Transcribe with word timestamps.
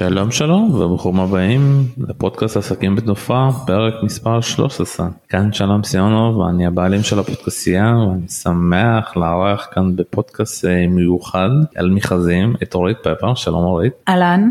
שלום 0.00 0.30
שלום 0.30 0.74
וברוכים 0.74 1.20
הבאים 1.20 1.84
לפודקאסט 2.08 2.56
עסקים 2.56 2.96
בתנופה 2.96 3.48
פרק 3.66 3.94
מספר 4.02 4.40
13 4.40 5.08
כאן 5.28 5.52
שלום 5.52 5.84
סיונוב 5.84 6.36
ואני 6.36 6.66
הבעלים 6.66 7.02
של 7.02 7.18
הפודקאסייה 7.18 7.94
ואני 7.96 8.28
שמח 8.28 9.16
לארח 9.16 9.68
כאן 9.72 9.96
בפודקאסט 9.96 10.64
אה, 10.64 10.86
מיוחד 10.86 11.48
על 11.76 11.90
מכרזים 11.90 12.54
את 12.62 12.74
אורית 12.74 12.96
פפר 13.02 13.34
שלום 13.34 13.64
אורית. 13.64 13.92
אהלן. 14.08 14.50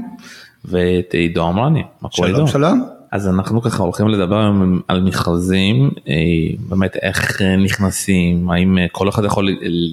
ואת 0.65 1.13
עידו 1.13 1.49
אמרני. 1.49 1.83
שלום 2.11 2.47
שלום. 2.47 2.87
אז 3.11 3.27
אנחנו 3.27 3.61
ככה 3.61 3.83
הולכים 3.83 4.07
לדבר 4.07 4.51
על 4.87 5.01
מכרזים 5.01 5.91
אה, 6.07 6.13
באמת 6.69 6.95
איך 7.01 7.41
נכנסים 7.63 8.49
האם 8.49 8.77
כל 8.91 9.09
אחד 9.09 9.25
יכול 9.25 9.49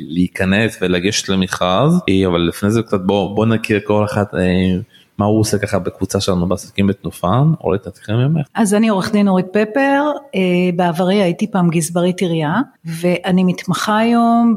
להיכנס 0.09 0.79
ולגשת 0.83 1.29
למכרז 1.29 2.01
אה, 2.09 2.27
אבל 2.27 2.41
לפני 2.41 2.71
זה 2.71 2.83
קצת 2.83 3.01
בוא 3.01 3.37
בוא 3.37 3.47
נכיר 3.47 3.81
כל 3.85 4.05
אחד. 4.05 4.25
מה 5.19 5.25
הוא 5.25 5.41
עושה 5.41 5.59
ככה 5.59 5.79
בקבוצה 5.79 6.21
שלנו 6.21 6.49
בעסקים 6.49 6.87
בתנופה, 6.87 7.33
אורית 7.61 7.83
תתחיל 7.83 8.15
ממך. 8.17 8.47
אז 8.55 8.75
אני 8.75 8.89
עורך 8.89 9.13
דין 9.13 9.29
אורית 9.29 9.47
פפר, 9.53 10.03
אה, 10.35 10.41
בעברי 10.77 11.23
הייתי 11.23 11.51
פעם 11.51 11.69
גזברית 11.71 12.21
עירייה, 12.21 12.55
ואני 12.85 13.45
מתמחה 13.45 13.99
היום 13.99 14.57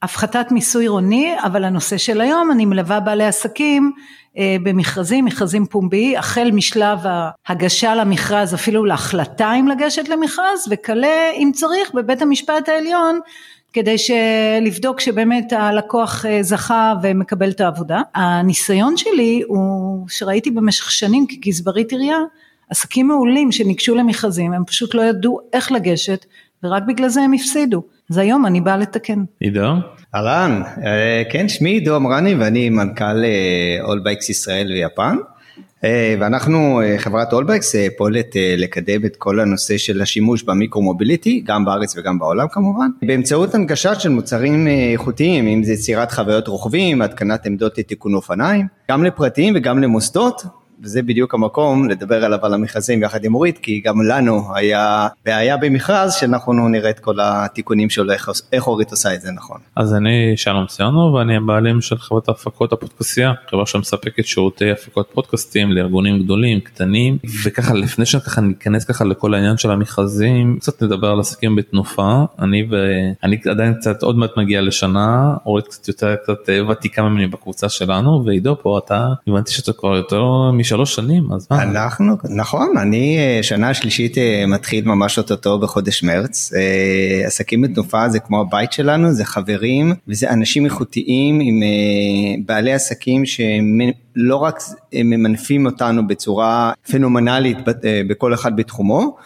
בהפחתת 0.00 0.46
מיסוי 0.50 0.84
עירוני, 0.84 1.34
אבל 1.44 1.64
הנושא 1.64 1.96
של 1.96 2.20
היום 2.20 2.50
אני 2.52 2.66
מלווה 2.66 3.00
בעלי 3.00 3.24
עסקים 3.24 3.92
אה, 4.38 4.56
במכרזים, 4.62 5.24
מכרזים 5.24 5.66
פומבי, 5.66 6.16
החל 6.16 6.50
משלב 6.52 6.98
ההגשה 7.04 7.94
למכרז 7.94 8.54
אפילו 8.54 8.84
להחלטה 8.84 9.52
אם 9.52 9.68
לגשת 9.68 10.08
למכרז, 10.08 10.66
וכלה 10.70 11.30
אם 11.36 11.50
צריך 11.54 11.94
בבית 11.94 12.22
המשפט 12.22 12.68
העליון 12.68 13.20
כדי 13.72 13.96
לבדוק 14.62 15.00
שבאמת 15.00 15.52
הלקוח 15.52 16.26
אה, 16.26 16.42
זכה 16.42 16.94
ומקבל 17.02 17.50
את 17.50 17.60
העבודה. 17.60 18.00
הניסיון 18.14 18.96
שלי 18.96 19.42
הוא 19.46 20.08
שראיתי 20.08 20.50
במשך 20.50 20.90
שנים 20.90 21.26
כגזברית 21.28 21.92
עירייה 21.92 22.18
עסקים 22.70 23.08
מעולים 23.08 23.52
שניגשו 23.52 23.94
למכרזים 23.94 24.52
הם 24.52 24.64
פשוט 24.64 24.94
לא 24.94 25.02
ידעו 25.02 25.40
איך 25.52 25.72
לגשת 25.72 26.26
ורק 26.62 26.82
בגלל 26.88 27.08
זה 27.08 27.20
הם 27.20 27.32
הפסידו. 27.32 27.82
אז 28.10 28.18
היום 28.18 28.46
אני 28.46 28.60
באה 28.60 28.76
לתקן. 28.76 29.24
עידו? 29.40 29.72
אהלן, 30.14 30.62
אה, 30.84 31.22
כן 31.30 31.48
שמי 31.48 31.70
עידו 31.70 31.96
אמרני 31.96 32.34
ואני 32.34 32.70
מנכ"ל 32.70 33.24
אולבייקס 33.82 34.28
אה, 34.28 34.32
ישראל 34.32 34.72
ויפן. 34.72 35.16
אה, 35.84 36.14
ואנחנו 36.20 36.80
אה, 36.80 36.98
חברת 36.98 37.32
אולבקס 37.32 37.74
אה, 37.74 37.86
פועלת 37.98 38.36
לקדם 38.56 39.04
את 39.04 39.16
כל 39.16 39.40
הנושא 39.40 39.78
של 39.78 40.00
השימוש 40.00 40.42
במיקרו 40.42 40.82
מוביליטי 40.82 41.42
גם 41.46 41.64
בארץ 41.64 41.98
וגם 41.98 42.18
בעולם 42.18 42.46
כמובן. 42.48 42.88
באמצעות 43.02 43.54
הנגשה 43.54 43.94
של 43.94 44.08
מוצרים 44.08 44.68
איכותיים 44.92 45.46
אם 45.46 45.64
זה 45.64 45.72
יצירת 45.72 46.12
חוויות 46.12 46.48
רוכבים 46.48 47.02
התקנת 47.02 47.46
עמדות 47.46 47.78
לתיקון 47.78 48.14
אופניים 48.14 48.66
גם 48.90 49.04
לפרטיים 49.04 49.54
וגם 49.56 49.82
למוסדות 49.82 50.42
וזה 50.82 51.02
בדיוק 51.02 51.34
המקום 51.34 51.88
לדבר 51.88 52.24
עליו 52.24 52.38
על 52.42 52.54
המכרזים 52.54 53.02
יחד 53.02 53.24
עם 53.24 53.34
אורית, 53.34 53.58
כי 53.58 53.80
גם 53.84 54.02
לנו 54.02 54.42
היה 54.54 55.08
בעיה 55.24 55.56
במכרז 55.56 56.14
שאנחנו 56.14 56.68
נראה 56.68 56.90
את 56.90 56.98
כל 56.98 57.16
התיקונים 57.20 57.90
שלו, 57.90 58.12
איך, 58.12 58.30
איך 58.52 58.66
אורית 58.66 58.90
עושה 58.90 59.14
את 59.14 59.20
זה 59.20 59.32
נכון. 59.32 59.58
אז 59.76 59.94
אני 59.94 60.32
שלום 60.36 60.66
ציונו 60.66 61.14
ואני 61.14 61.36
הבעלים 61.36 61.80
של 61.80 61.98
חברת 61.98 62.28
ההפקות 62.28 62.72
הפודקאסייה, 62.72 63.32
חברה 63.50 63.66
שמספקת 63.66 64.24
שירותי 64.24 64.70
הפקות 64.70 65.10
פודקאסטים 65.14 65.72
לארגונים 65.72 66.22
גדולים, 66.22 66.60
קטנים, 66.60 67.18
וככה 67.44 67.74
לפני 67.74 68.06
שככה 68.06 68.40
ניכנס 68.40 68.84
ככה 68.84 69.04
לכל 69.04 69.34
העניין 69.34 69.56
של 69.56 69.70
המכרזים, 69.70 70.56
קצת 70.60 70.82
נדבר 70.82 71.08
על 71.08 71.20
עסקים 71.20 71.56
בתנופה, 71.56 72.24
אני 72.38 72.66
ואני 72.70 73.38
עדיין 73.50 73.74
קצת 73.74 74.02
עוד 74.02 74.16
מעט 74.16 74.30
מגיע 74.36 74.60
לשנה, 74.60 75.36
אורית 75.46 75.66
קצת 75.66 75.88
יותר 75.88 76.16
קצת 76.16 76.48
ותיקה 76.70 77.02
ממני 77.02 77.26
בקבוצה 77.26 77.68
שלנו, 77.68 78.22
ועידו 78.26 78.56
פה 78.62 78.80
אתה, 78.84 79.06
הבנתי 79.26 79.52
שאתה 79.52 79.72
כבר 79.72 79.96
יותר 79.96 80.22
שלוש 80.70 80.94
שנים 80.94 81.32
אז 81.32 81.46
מה? 81.50 81.62
אנחנו 81.62 82.16
נכון 82.28 82.76
אני 82.78 83.18
אה, 83.18 83.42
שנה 83.42 83.74
שלישית 83.74 84.18
אה, 84.18 84.44
מתחיל 84.46 84.84
ממש 84.84 85.18
אוטוטו 85.18 85.58
בחודש 85.58 86.02
מרץ 86.02 86.52
אה, 86.56 87.26
עסקים 87.26 87.62
בתנופה 87.62 88.08
זה 88.08 88.18
כמו 88.18 88.40
הבית 88.40 88.72
שלנו 88.72 89.12
זה 89.12 89.24
חברים 89.24 89.92
וזה 90.08 90.30
אנשים 90.30 90.64
איכותיים 90.64 91.40
עם 91.40 91.62
בעלי 92.46 92.72
עסקים 92.72 93.22
שלא 93.26 94.36
רק 94.36 94.58
ממנפים 94.94 95.66
אותנו 95.66 96.06
בצורה 96.06 96.72
פנומנלית 96.90 97.58
בכל 98.08 98.34
אחד 98.34 98.56
בתחומו 98.56 99.16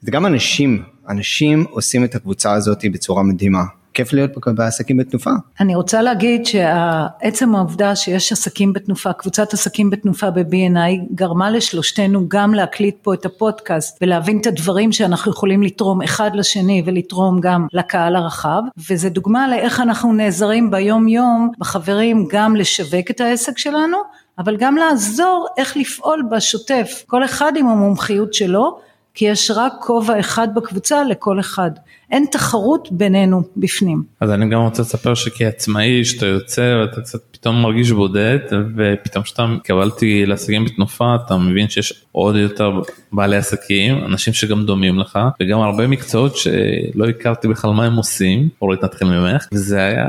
זה 0.00 0.10
גם 0.10 0.26
אנשים 0.26 0.82
אנשים 1.08 1.64
עושים 1.70 2.04
את 2.04 2.14
הקבוצה 2.14 2.52
הזאת 2.52 2.84
בצורה 2.92 3.22
מדהימה. 3.22 3.62
כיף 4.00 4.12
להיות 4.12 4.30
בעסקים 4.54 4.96
בתנופה. 4.96 5.30
אני 5.60 5.74
רוצה 5.74 6.02
להגיד 6.02 6.46
שעצם 6.46 7.54
העובדה 7.54 7.96
שיש 7.96 8.32
עסקים 8.32 8.72
בתנופה, 8.72 9.12
קבוצת 9.12 9.52
עסקים 9.54 9.90
בתנופה 9.90 10.30
ב-B&I 10.30 11.14
גרמה 11.14 11.50
לשלושתנו 11.50 12.28
גם 12.28 12.54
להקליט 12.54 12.96
פה 13.02 13.14
את 13.14 13.26
הפודקאסט 13.26 13.98
ולהבין 14.02 14.40
את 14.40 14.46
הדברים 14.46 14.92
שאנחנו 14.92 15.32
יכולים 15.32 15.62
לתרום 15.62 16.02
אחד 16.02 16.30
לשני 16.34 16.82
ולתרום 16.86 17.40
גם 17.40 17.66
לקהל 17.72 18.16
הרחב 18.16 18.62
וזה 18.90 19.08
דוגמה 19.08 19.48
לאיך 19.48 19.80
אנחנו 19.80 20.12
נעזרים 20.12 20.70
ביום 20.70 21.08
יום 21.08 21.50
בחברים 21.58 22.26
גם 22.30 22.56
לשווק 22.56 23.10
את 23.10 23.20
העסק 23.20 23.58
שלנו 23.58 23.96
אבל 24.38 24.56
גם 24.56 24.76
לעזור 24.76 25.46
איך 25.56 25.76
לפעול 25.76 26.22
בשוטף 26.30 27.04
כל 27.06 27.24
אחד 27.24 27.52
עם 27.56 27.68
המומחיות 27.68 28.34
שלו 28.34 28.78
כי 29.14 29.24
יש 29.24 29.50
רק 29.50 29.72
כובע 29.80 30.20
אחד 30.20 30.54
בקבוצה 30.54 31.04
לכל 31.04 31.40
אחד. 31.40 31.70
אין 32.10 32.24
תחרות 32.30 32.88
בינינו 32.92 33.42
בפנים. 33.56 34.02
אז 34.20 34.30
אני 34.30 34.48
גם 34.48 34.60
רוצה 34.60 34.82
לספר 34.82 35.14
שכעצמאי 35.14 36.04
שאתה 36.04 36.26
יוצא 36.26 36.76
ואתה 36.80 37.00
קצת 37.00 37.18
פתאום 37.30 37.62
מרגיש 37.62 37.90
בודד 37.90 38.38
ופתאום 38.76 39.24
כשאתה 39.24 39.46
קבלתי 39.64 40.26
לעסקים 40.26 40.64
בתנופה 40.64 41.14
אתה 41.26 41.36
מבין 41.36 41.68
שיש 41.68 42.04
עוד 42.12 42.36
יותר 42.36 42.80
בעלי 43.12 43.36
עסקים 43.36 44.04
אנשים 44.04 44.32
שגם 44.32 44.66
דומים 44.66 44.98
לך 44.98 45.18
וגם 45.42 45.60
הרבה 45.60 45.86
מקצועות 45.86 46.36
שלא 46.36 47.08
הכרתי 47.08 47.48
בכלל 47.48 47.70
מה 47.70 47.84
הם 47.84 47.96
עושים 47.96 48.48
אורית 48.62 48.84
נתחיל 48.84 49.08
ממך 49.08 49.46
וזה 49.52 49.80
היה 49.80 50.06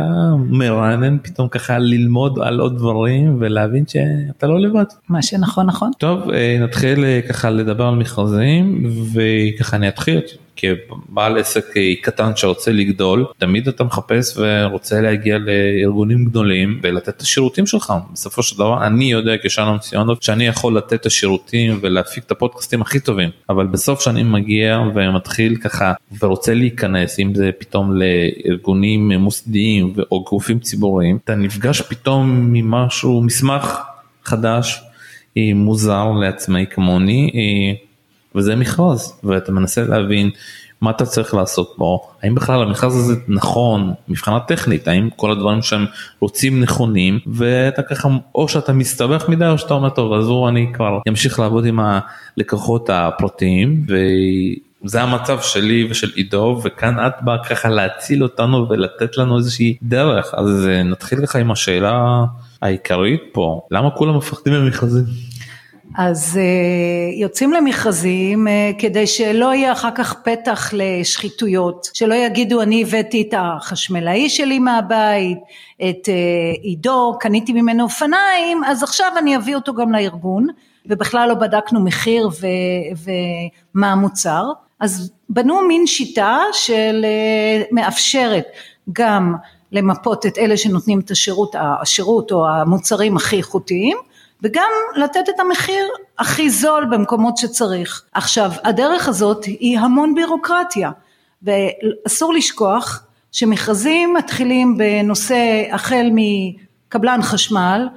מרענן 0.50 1.18
פתאום 1.22 1.47
ככה 1.47 1.78
ללמוד 1.78 2.39
על 2.41 2.59
עוד 2.59 2.78
דברים 2.78 3.38
ולהבין 3.39 3.83
שאתה 3.88 4.47
לא 4.47 4.59
לבד. 4.59 4.85
מה 5.09 5.22
שנכון 5.22 5.66
נכון. 5.66 5.91
טוב 5.97 6.29
אה, 6.29 6.57
נתחיל 6.62 7.03
אה, 7.03 7.19
ככה 7.29 7.50
לדבר 7.50 7.85
על 7.85 7.95
מכרזים 7.95 8.83
וככה 9.13 9.78
אני 9.78 9.88
אתחיל. 9.88 10.19
כבעל 10.62 11.38
עסק 11.38 11.66
קטן 12.02 12.32
שרוצה 12.36 12.72
לגדול, 12.72 13.26
תמיד 13.38 13.68
אתה 13.68 13.84
מחפש 13.84 14.38
ורוצה 14.38 15.02
להגיע 15.02 15.38
לארגונים 15.38 16.26
גדולים 16.26 16.80
ולתת 16.84 17.10
את 17.10 17.22
השירותים 17.22 17.66
שלך. 17.66 17.94
בסופו 18.14 18.44
של 18.44 18.56
דבר 18.56 18.86
אני 18.86 19.12
יודע 19.12 19.32
כשלום 19.44 19.78
ציונות 19.78 20.24
שאני 20.24 20.48
יכול 20.48 20.78
לתת 20.78 20.94
את 20.94 21.06
השירותים 21.06 21.80
ולהפיק 21.82 22.24
את 22.24 22.32
הפודקאסטים 22.32 22.82
הכי 22.82 23.00
טובים, 23.00 23.30
אבל 23.50 23.68
בסוף 23.68 24.02
שאני 24.02 24.24
מגיע 24.24 24.80
ומתחיל 24.96 25.56
ככה 25.56 25.94
ורוצה 26.20 26.54
להיכנס, 26.54 27.20
אם 27.20 27.36
זה 27.36 27.50
פתאום 27.60 27.92
לארגונים 28.02 29.12
מוסדיים 29.12 29.94
או 30.12 30.24
גופים 30.24 30.60
ציבוריים, 30.60 31.18
אתה 31.24 31.36
נפגש 31.36 31.82
פתאום 31.82 32.50
ממשהו, 32.54 33.22
מסמך 33.22 33.78
חדש, 34.24 34.82
מוזר 35.56 36.12
לעצמאי 36.12 36.66
כמוני. 36.70 37.32
וזה 38.36 38.56
מכרז 38.56 39.19
ואתה 39.24 39.52
מנסה 39.52 39.84
להבין 39.84 40.30
מה 40.81 40.92
אתה 40.92 41.06
צריך 41.06 41.33
לעשות 41.33 41.75
בו, 41.78 42.07
האם 42.24 42.36
בכלל 42.36 42.62
המכרז 42.62 42.95
הזה 42.95 43.16
נכון 43.28 43.94
מבחינה 44.07 44.39
טכנית, 44.39 44.88
האם 44.88 45.10
כל 45.16 45.31
הדברים 45.31 45.62
שהם 45.62 45.86
רוצים 46.19 46.62
נכונים 46.62 47.19
ואתה 47.28 47.81
ככה 47.81 48.10
או 48.36 48.48
שאתה 48.48 48.74
מסתבך 48.74 49.30
מדי 49.30 49.48
או 49.48 49.57
שאתה 49.57 49.74
אומר 49.74 49.89
טוב 49.89 50.13
אז 50.13 50.28
הוא 50.28 50.50
אני 50.50 50.68
כבר 50.74 51.00
אמשיך 51.10 51.39
לעבוד 51.39 51.66
עם 51.66 51.80
הלקוחות 51.80 52.89
הפרטיים 52.89 53.86
וזה 54.83 55.01
המצב 55.01 55.42
שלי 55.42 55.88
ושל 55.92 56.12
עידו 56.16 56.62
וכאן 56.63 57.07
את 57.07 57.13
באה 57.22 57.44
ככה 57.44 57.69
להציל 57.69 58.24
אותנו 58.24 58.69
ולתת 58.69 59.18
לנו 59.18 59.38
איזושהי 59.38 59.78
דרך 59.83 60.33
אז 60.38 60.68
נתחיל 60.86 61.25
ככה 61.25 61.39
עם 61.39 61.51
השאלה 61.51 62.24
העיקרית 62.62 63.22
פה 63.31 63.62
למה 63.72 63.92
כולם 63.92 64.18
מפחדים 64.18 64.54
ממכרזים. 64.54 65.31
אז 65.98 66.40
אה, 66.42 67.22
יוצאים 67.22 67.54
למכרזים 67.54 68.48
אה, 68.48 68.72
כדי 68.78 69.08
שלא 69.08 69.54
יהיה 69.54 69.72
אחר 69.72 69.90
כך 69.96 70.14
פתח 70.14 70.70
לשחיתויות, 70.74 71.90
שלא 71.94 72.14
יגידו 72.14 72.62
אני 72.62 72.82
הבאתי 72.82 73.22
את 73.30 73.34
החשמלאי 73.38 74.30
שלי 74.30 74.60
מהבית, 74.60 75.38
את 75.76 76.10
אה, 76.10 76.14
עידו, 76.62 77.18
קניתי 77.20 77.54
ממנו 77.54 77.84
אופניים, 77.84 78.64
אז 78.66 78.84
עכשיו 78.84 79.08
אני 79.18 79.38
אביא 79.38 79.56
אותו 79.56 79.74
גם 79.74 79.92
לארגון, 79.92 80.48
ובכלל 80.86 81.30
לא 81.30 81.36
בדקנו 81.36 81.80
מחיר 81.80 82.28
ו, 82.28 82.48
ומה 83.76 83.92
המוצר, 83.92 84.44
אז 84.80 85.12
בנו 85.30 85.62
מין 85.62 85.88
שיטה 85.88 86.40
של 86.54 87.06
מאפשרת 87.72 88.46
גם 88.94 89.36
למפות 89.72 90.26
את 90.26 90.38
אלה 90.38 90.58
שנותנים 90.58 91.00
את 91.00 91.12
השירות, 91.12 91.56
השירות 91.60 92.32
או 92.32 92.48
המוצרים 92.50 93.18
הכי 93.18 93.38
איכותיים 93.38 93.98
וגם 94.42 94.72
לתת 94.96 95.30
את 95.30 95.40
המחיר 95.40 95.88
הכי 96.20 96.50
זול 96.50 96.86
במקומות 96.86 97.38
שצריך. 97.38 98.04
עכשיו 98.14 98.52
הדרך 98.64 99.08
הזאת 99.08 99.46
היא 99.46 99.80
המון 99.80 100.16
בירוקרטיה 100.16 100.92
ואסור 101.44 102.34
לשכוח 102.34 103.04
שמכרזים 103.32 104.14
מתחילים 104.14 104.78
בנושא 104.78 105.64
החל 105.72 106.10
מקבלן 106.14 107.22
חשמל 107.22 107.88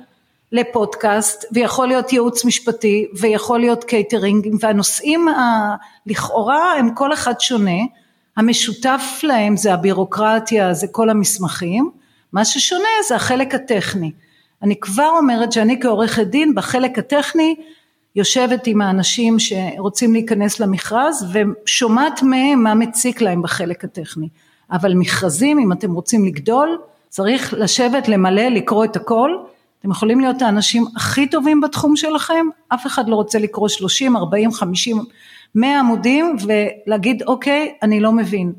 לפודקאסט 0.53 1.45
ויכול 1.53 1.89
להיות 1.89 2.13
ייעוץ 2.13 2.45
משפטי 2.45 3.07
ויכול 3.21 3.61
להיות 3.61 3.85
קייטרינג 3.85 4.49
והנושאים 4.61 5.29
ה, 5.29 5.75
לכאורה 6.07 6.73
הם 6.79 6.95
כל 6.95 7.13
אחד 7.13 7.41
שונה. 7.41 7.81
המשותף 8.37 9.21
להם 9.23 9.57
זה 9.57 9.75
הבירוקרטיה 9.75 10.75
זה 10.75 10.87
כל 10.87 11.11
המסמכים. 11.11 11.91
מה 12.33 12.45
ששונה 12.45 12.89
זה 13.09 13.17
החלק 13.17 13.55
הטכני 13.55 14.13
אני 14.65 14.77
כבר 14.81 15.11
אומרת 15.17 15.53
שאני 15.53 15.81
כעורכת 15.81 16.27
דין 16.27 16.55
בחלק 16.55 16.99
הטכני 16.99 17.55
יושבת 18.17 18.67
עם 18.67 18.81
האנשים 18.81 19.37
שרוצים 19.39 20.13
להיכנס 20.13 20.61
למכרז 20.61 21.27
ושומעת 21.33 22.23
מהם 22.23 22.63
מה 22.63 22.75
מציק 22.75 23.21
להם 23.21 23.43
בחלק 23.43 23.85
הטכני. 23.85 24.29
אבל 24.71 24.95
מכרזים 24.95 25.59
אם 25.59 25.73
אתם 25.73 25.93
רוצים 25.93 26.25
לגדול 26.25 26.79
צריך 27.09 27.55
לשבת 27.59 28.09
למלא 28.09 28.43
לקרוא 28.43 28.85
את 28.85 28.97
הכל. 28.97 29.31
אתם 29.81 29.91
יכולים 29.91 30.21
להיות 30.21 30.43
האנשים 30.43 30.85
הכי 30.97 31.27
טובים 31.27 31.61
בתחום 31.61 31.97
שלכם. 31.97 32.47
אף 32.69 32.87
אחד 32.87 33.09
לא 33.09 33.15
רוצה 33.15 33.39
לקרוא 33.39 33.69
30 33.69 34.17
40 34.17 34.53
50 34.53 35.05
100 35.55 35.81
עמודים 35.81 36.37
ולהגיד 36.47 37.23
אוקיי 37.23 37.75
אני 37.83 38.01
לא 38.01 38.13
מבין. 38.13 38.53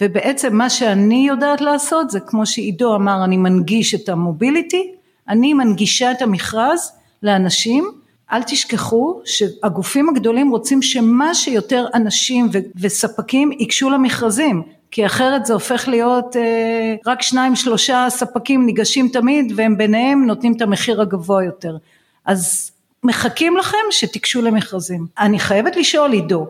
ובעצם 0.00 0.56
מה 0.56 0.70
שאני 0.70 1.26
יודעת 1.28 1.60
לעשות 1.60 2.10
זה 2.10 2.20
כמו 2.20 2.46
שעידו 2.46 2.94
אמר 2.94 3.24
אני 3.24 3.36
מנגיש 3.36 3.94
את 3.94 4.08
המוביליטי 4.08 4.92
אני 5.32 5.54
מנגישה 5.54 6.12
את 6.12 6.22
המכרז 6.22 6.92
לאנשים 7.22 7.90
אל 8.32 8.42
תשכחו 8.42 9.20
שהגופים 9.24 10.08
הגדולים 10.08 10.50
רוצים 10.50 10.82
שמה 10.82 11.34
שיותר 11.34 11.86
אנשים 11.94 12.48
וספקים 12.80 13.52
ייגשו 13.52 13.90
למכרזים 13.90 14.62
כי 14.90 15.06
אחרת 15.06 15.46
זה 15.46 15.52
הופך 15.52 15.88
להיות 15.88 16.36
אה, 16.36 16.94
רק 17.06 17.22
שניים 17.22 17.56
שלושה 17.56 18.06
ספקים 18.10 18.66
ניגשים 18.66 19.08
תמיד 19.08 19.52
והם 19.56 19.78
ביניהם 19.78 20.26
נותנים 20.26 20.52
את 20.56 20.62
המחיר 20.62 21.00
הגבוה 21.00 21.44
יותר 21.44 21.76
אז 22.24 22.70
מחכים 23.04 23.56
לכם 23.56 23.78
שתיגשו 23.90 24.42
למכרזים 24.42 25.06
אני 25.18 25.38
חייבת 25.38 25.76
לשאול 25.76 26.12
עידו 26.12 26.46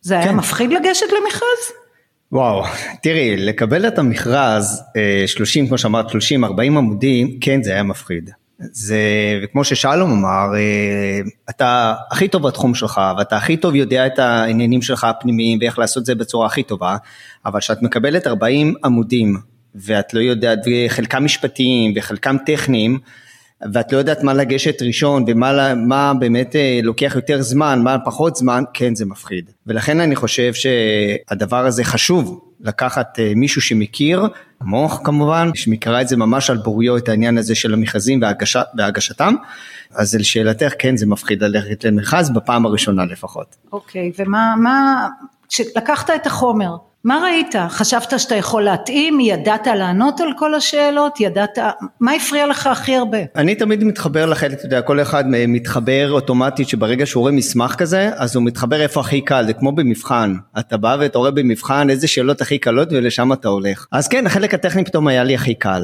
זה 0.00 0.14
היה 0.14 0.28
כן. 0.28 0.36
מפחיד 0.36 0.72
לגשת 0.72 1.06
למכרז? 1.20 1.85
וואו, 2.32 2.64
תראי, 3.02 3.36
לקבל 3.36 3.88
את 3.88 3.98
המכרז 3.98 4.82
30, 5.26 5.64
אה, 5.64 5.68
כמו 5.68 5.78
שאמרת, 5.78 6.10
30, 6.10 6.44
40 6.44 6.76
עמודים, 6.76 7.38
כן 7.40 7.62
זה 7.62 7.72
היה 7.72 7.82
מפחיד. 7.82 8.30
זה, 8.58 8.98
וכמו 9.42 9.64
ששלום 9.64 10.10
אמר, 10.10 10.54
אה, 10.54 11.20
אתה 11.50 11.94
הכי 12.10 12.28
טוב 12.28 12.46
בתחום 12.48 12.74
שלך, 12.74 13.00
ואתה 13.18 13.36
הכי 13.36 13.56
טוב 13.56 13.74
יודע 13.74 14.06
את 14.06 14.18
העניינים 14.18 14.82
שלך 14.82 15.04
הפנימיים 15.04 15.58
ואיך 15.60 15.78
לעשות 15.78 16.00
את 16.00 16.06
זה 16.06 16.14
בצורה 16.14 16.46
הכי 16.46 16.62
טובה, 16.62 16.96
אבל 17.46 17.60
כשאת 17.60 17.82
מקבלת 17.82 18.26
40 18.26 18.74
עמודים, 18.84 19.36
ואת 19.74 20.14
לא 20.14 20.20
יודעת, 20.20 20.58
וחלקם 20.66 21.24
משפטיים 21.24 21.92
וחלקם 21.96 22.36
טכניים, 22.46 22.98
ואת 23.72 23.92
לא 23.92 23.98
יודעת 23.98 24.22
מה 24.22 24.34
לגשת 24.34 24.82
ראשון 24.82 25.24
ומה 25.26 25.74
מה 25.74 26.14
באמת 26.14 26.56
אה, 26.56 26.80
לוקח 26.82 27.12
יותר 27.14 27.42
זמן, 27.42 27.80
מה 27.82 27.96
פחות 28.04 28.36
זמן, 28.36 28.64
כן 28.74 28.94
זה 28.94 29.06
מפחיד. 29.06 29.50
ולכן 29.66 30.00
אני 30.00 30.16
חושב 30.16 30.52
שהדבר 30.54 31.66
הזה 31.66 31.84
חשוב 31.84 32.40
לקחת 32.60 33.18
אה, 33.18 33.32
מישהו 33.36 33.60
שמכיר, 33.62 34.26
המוח 34.60 35.00
כמובן, 35.04 35.50
שמקרא 35.54 36.00
את 36.00 36.08
זה 36.08 36.16
ממש 36.16 36.50
על 36.50 36.56
בוריו 36.56 36.96
את 36.96 37.08
העניין 37.08 37.38
הזה 37.38 37.54
של 37.54 37.74
המכרזים 37.74 38.22
והגש, 38.22 38.56
והגשתם, 38.78 39.34
אז 39.94 40.14
לשאלתך 40.14 40.72
כן 40.78 40.96
זה 40.96 41.06
מפחיד 41.06 41.42
ללכת 41.42 41.84
למכרז 41.84 42.30
בפעם 42.30 42.66
הראשונה 42.66 43.04
לפחות. 43.04 43.56
אוקיי, 43.72 44.12
okay, 44.14 44.22
ומה, 44.22 44.54
מה, 44.62 45.08
כשלקחת 45.48 46.10
את 46.10 46.26
החומר, 46.26 46.76
מה 47.06 47.20
ראית? 47.24 47.54
חשבת 47.68 48.20
שאתה 48.20 48.34
יכול 48.34 48.62
להתאים? 48.62 49.20
ידעת 49.20 49.66
לענות 49.66 50.20
על 50.20 50.28
כל 50.38 50.54
השאלות? 50.54 51.20
ידעת... 51.20 51.58
מה 52.00 52.12
הפריע 52.12 52.46
לך 52.46 52.66
הכי 52.66 52.96
הרבה? 52.96 53.18
אני 53.36 53.54
תמיד 53.54 53.84
מתחבר 53.84 54.26
לחלק, 54.26 54.52
אתה 54.52 54.66
יודע, 54.66 54.82
כל 54.82 55.00
אחד 55.00 55.24
מתחבר 55.28 56.12
אוטומטית 56.12 56.68
שברגע 56.68 57.06
שהוא 57.06 57.20
רואה 57.20 57.32
מסמך 57.32 57.74
כזה, 57.74 58.10
אז 58.16 58.36
הוא 58.36 58.44
מתחבר 58.44 58.82
איפה 58.82 59.00
הכי 59.00 59.20
קל, 59.20 59.46
זה 59.46 59.52
כמו 59.52 59.72
במבחן. 59.72 60.34
אתה 60.58 60.76
בא 60.76 60.96
ואתה 61.00 61.18
רואה 61.18 61.30
במבחן 61.30 61.90
איזה 61.90 62.08
שאלות 62.08 62.40
הכי 62.40 62.58
קלות 62.58 62.88
ולשם 62.92 63.32
אתה 63.32 63.48
הולך. 63.48 63.86
אז 63.92 64.08
כן, 64.08 64.26
החלק 64.26 64.54
הטכני 64.54 64.84
פתאום 64.84 65.08
היה 65.08 65.24
לי 65.24 65.34
הכי 65.34 65.54
קל. 65.54 65.82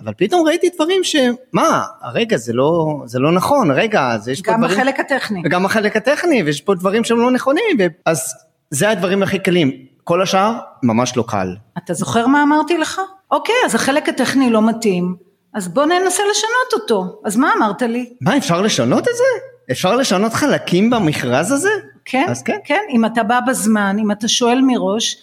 אבל 0.00 0.12
פתאום 0.16 0.46
ראיתי 0.46 0.68
דברים 0.74 1.04
ש... 1.04 1.16
מה, 1.52 1.82
רגע, 2.12 2.36
זה 2.36 2.52
לא, 2.52 3.02
זה 3.06 3.18
לא 3.18 3.32
נכון, 3.32 3.70
רגע, 3.70 4.10
אז 4.12 4.28
יש 4.28 4.42
פה 4.42 4.52
דברים... 4.52 4.70
גם 4.70 4.78
החלק 4.78 5.00
הטכני. 5.00 5.42
וגם 5.44 5.66
החלק 5.66 5.96
הטכני, 5.96 6.42
ויש 6.42 6.60
פה 6.60 6.74
דברים 6.74 7.04
שהם 7.04 7.18
לא 7.18 7.30
נכונים, 7.30 7.76
ו... 7.78 7.86
אז 8.06 8.34
זה 8.70 8.90
הדברים 8.90 9.22
הכי 9.22 9.38
קלים. 9.38 9.93
כל 10.04 10.22
השאר 10.22 10.58
ממש 10.82 11.16
לא 11.16 11.24
קל. 11.28 11.56
אתה 11.78 11.94
זוכר 11.94 12.26
מה 12.26 12.42
אמרתי 12.42 12.78
לך? 12.78 13.00
אוקיי, 13.30 13.54
אז 13.66 13.74
החלק 13.74 14.08
הטכני 14.08 14.50
לא 14.50 14.62
מתאים, 14.62 15.16
אז 15.54 15.68
בוא 15.68 15.84
ננסה 15.84 16.22
לשנות 16.30 16.82
אותו. 16.82 17.20
אז 17.24 17.36
מה 17.36 17.52
אמרת 17.56 17.82
לי? 17.82 18.12
מה, 18.20 18.36
אפשר 18.36 18.60
לשנות 18.60 19.08
את 19.08 19.14
זה? 19.16 19.46
אפשר 19.70 19.96
לשנות 19.96 20.32
חלקים 20.32 20.90
במכרז 20.90 21.52
הזה? 21.52 21.68
כן, 22.04 22.26
אז 22.28 22.42
כן, 22.42 22.58
כן, 22.64 22.80
אם 22.90 23.04
אתה 23.04 23.22
בא 23.22 23.40
בזמן, 23.48 23.96
אם 23.98 24.10
אתה 24.10 24.28
שואל 24.28 24.60
מראש, 24.60 25.16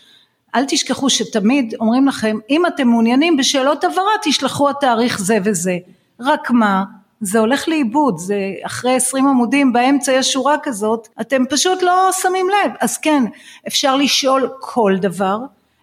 אל 0.56 0.66
תשכחו 0.68 1.10
שתמיד 1.10 1.74
אומרים 1.80 2.08
לכם, 2.08 2.38
אם 2.50 2.66
אתם 2.66 2.88
מעוניינים 2.88 3.38
בשאלות 3.38 3.84
הבהרה, 3.84 4.12
תשלחו 4.24 4.70
התאריך 4.70 5.20
זה 5.20 5.38
וזה. 5.44 5.78
רק 6.20 6.52
מה, 6.52 6.84
זה 7.22 7.40
הולך 7.40 7.68
לאיבוד, 7.68 8.18
זה 8.18 8.52
אחרי 8.64 8.96
20 8.96 9.28
עמודים 9.28 9.74
באמצע 9.74 10.12
יש 10.12 10.34
שורה 10.34 10.56
כזאת, 10.64 11.08
אתם 11.22 11.44
פשוט 11.50 11.82
לא 11.82 12.10
שמים 12.22 12.48
לב, 12.50 12.72
אז 12.80 12.98
כן, 12.98 13.24
אפשר 13.68 13.96
לשאול 13.96 14.50
כל 14.60 14.96
דבר, 15.02 15.38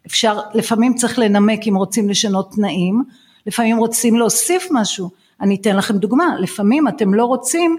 אפשר, 0.06 0.40
לפעמים 0.54 0.94
צריך 0.94 1.18
לנמק 1.18 1.60
אם 1.68 1.76
רוצים 1.76 2.08
לשנות 2.08 2.52
תנאים, 2.54 3.02
לפעמים 3.46 3.76
רוצים 3.78 4.16
להוסיף 4.16 4.68
משהו, 4.70 5.10
אני 5.40 5.56
אתן 5.60 5.76
לכם 5.76 5.98
דוגמה, 5.98 6.34
לפעמים 6.38 6.88
אתם 6.88 7.14
לא 7.14 7.24
רוצים 7.24 7.76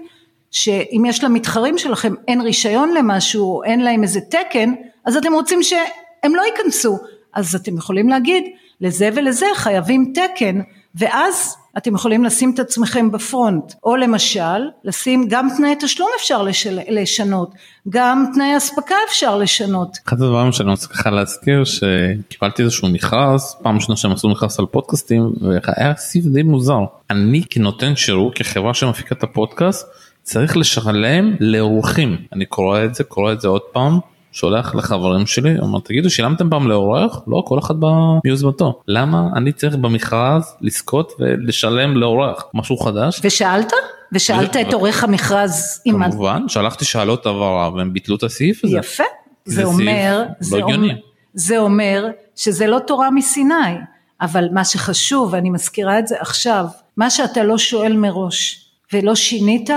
שאם 0.50 1.04
יש 1.08 1.24
למתחרים 1.24 1.78
שלכם 1.78 2.14
אין 2.28 2.40
רישיון 2.40 2.94
למשהו, 2.94 3.62
אין 3.62 3.80
להם 3.80 4.02
איזה 4.02 4.20
תקן, 4.20 4.72
אז 5.04 5.16
אתם 5.16 5.32
רוצים 5.32 5.62
שהם 5.62 6.34
לא 6.34 6.42
ייכנסו, 6.42 6.98
אז 7.34 7.54
אתם 7.54 7.76
יכולים 7.76 8.08
להגיד 8.08 8.44
לזה 8.80 9.08
ולזה 9.14 9.46
חייבים 9.54 10.12
תקן, 10.14 10.60
ואז 10.94 11.56
אתם 11.78 11.94
יכולים 11.94 12.24
לשים 12.24 12.50
את 12.54 12.58
עצמכם 12.58 13.10
בפרונט, 13.10 13.72
או 13.84 13.96
למשל 13.96 14.58
לשים 14.84 15.28
גם 15.28 15.48
תנאי 15.56 15.74
תשלום 15.80 16.08
אפשר 16.20 16.42
לשל... 16.42 16.78
לשנות, 16.88 17.50
גם 17.88 18.26
תנאי 18.34 18.56
אספקה 18.56 18.94
אפשר 19.08 19.38
לשנות. 19.38 19.98
אחד 20.06 20.22
הדברים 20.22 20.52
שאני 20.52 20.70
רוצה 20.70 20.88
ככה 20.88 21.10
להזכיר 21.10 21.64
שקיבלתי 21.64 22.62
איזשהו 22.62 22.88
מכרז, 22.88 23.56
פעם 23.62 23.76
ראשונה 23.76 23.96
שהם 23.96 24.12
עשו 24.12 24.28
מכרז 24.28 24.60
על 24.60 24.66
פודקאסטים 24.66 25.32
והיה 25.40 25.94
סיב 25.96 26.26
די 26.26 26.42
מוזר. 26.42 26.80
אני 27.10 27.42
כנותן 27.50 27.96
שירות, 27.96 28.34
כחברה 28.34 28.74
שמפיקה 28.74 29.14
את 29.14 29.22
הפודקאסט, 29.22 29.86
צריך 30.22 30.56
לשלם 30.56 31.36
לאורחים, 31.40 32.16
אני 32.32 32.46
קורא 32.46 32.84
את 32.84 32.94
זה, 32.94 33.04
קורא 33.04 33.32
את 33.32 33.40
זה 33.40 33.48
עוד 33.48 33.62
פעם. 33.72 33.98
שולח 34.32 34.74
לחברים 34.74 35.26
שלי, 35.26 35.58
אומר 35.58 35.78
תגידו 35.80 36.10
שילמתם 36.10 36.50
פעם 36.50 36.68
לאורח? 36.68 37.20
לא, 37.26 37.42
כל 37.46 37.58
אחד 37.58 37.74
מיוזמתו. 38.24 38.80
למה 38.88 39.28
אני 39.36 39.52
צריך 39.52 39.76
במכרז 39.76 40.56
לזכות 40.60 41.12
ולשלם 41.18 41.96
לאורח? 41.96 42.44
משהו 42.54 42.76
חדש? 42.76 43.20
ושאלת? 43.24 43.72
ושאלת 44.12 44.56
את 44.56 44.72
עורך 44.72 45.04
המכרז? 45.04 45.82
כמובן, 45.84 46.48
שלחתי 46.48 46.84
שאלות 46.84 47.26
הבהרה 47.26 47.74
והם 47.74 47.92
ביטלו 47.92 48.16
את 48.16 48.22
הסעיף 48.22 48.64
הזה. 48.64 48.76
יפה, 48.78 49.04
זה 49.44 49.64
אומר, 49.64 50.24
לא 50.52 50.58
הגיוני. 50.58 50.92
זה 51.34 51.58
אומר 51.58 52.06
שזה 52.36 52.66
לא 52.66 52.78
תורה 52.86 53.10
מסיני, 53.10 53.54
אבל 54.20 54.48
מה 54.52 54.64
שחשוב, 54.64 55.28
ואני 55.32 55.50
מזכירה 55.50 55.98
את 55.98 56.06
זה 56.06 56.16
עכשיו, 56.20 56.66
מה 56.96 57.10
שאתה 57.10 57.44
לא 57.44 57.58
שואל 57.58 57.96
מראש 57.96 58.66
ולא 58.92 59.14
שינית, 59.14 59.70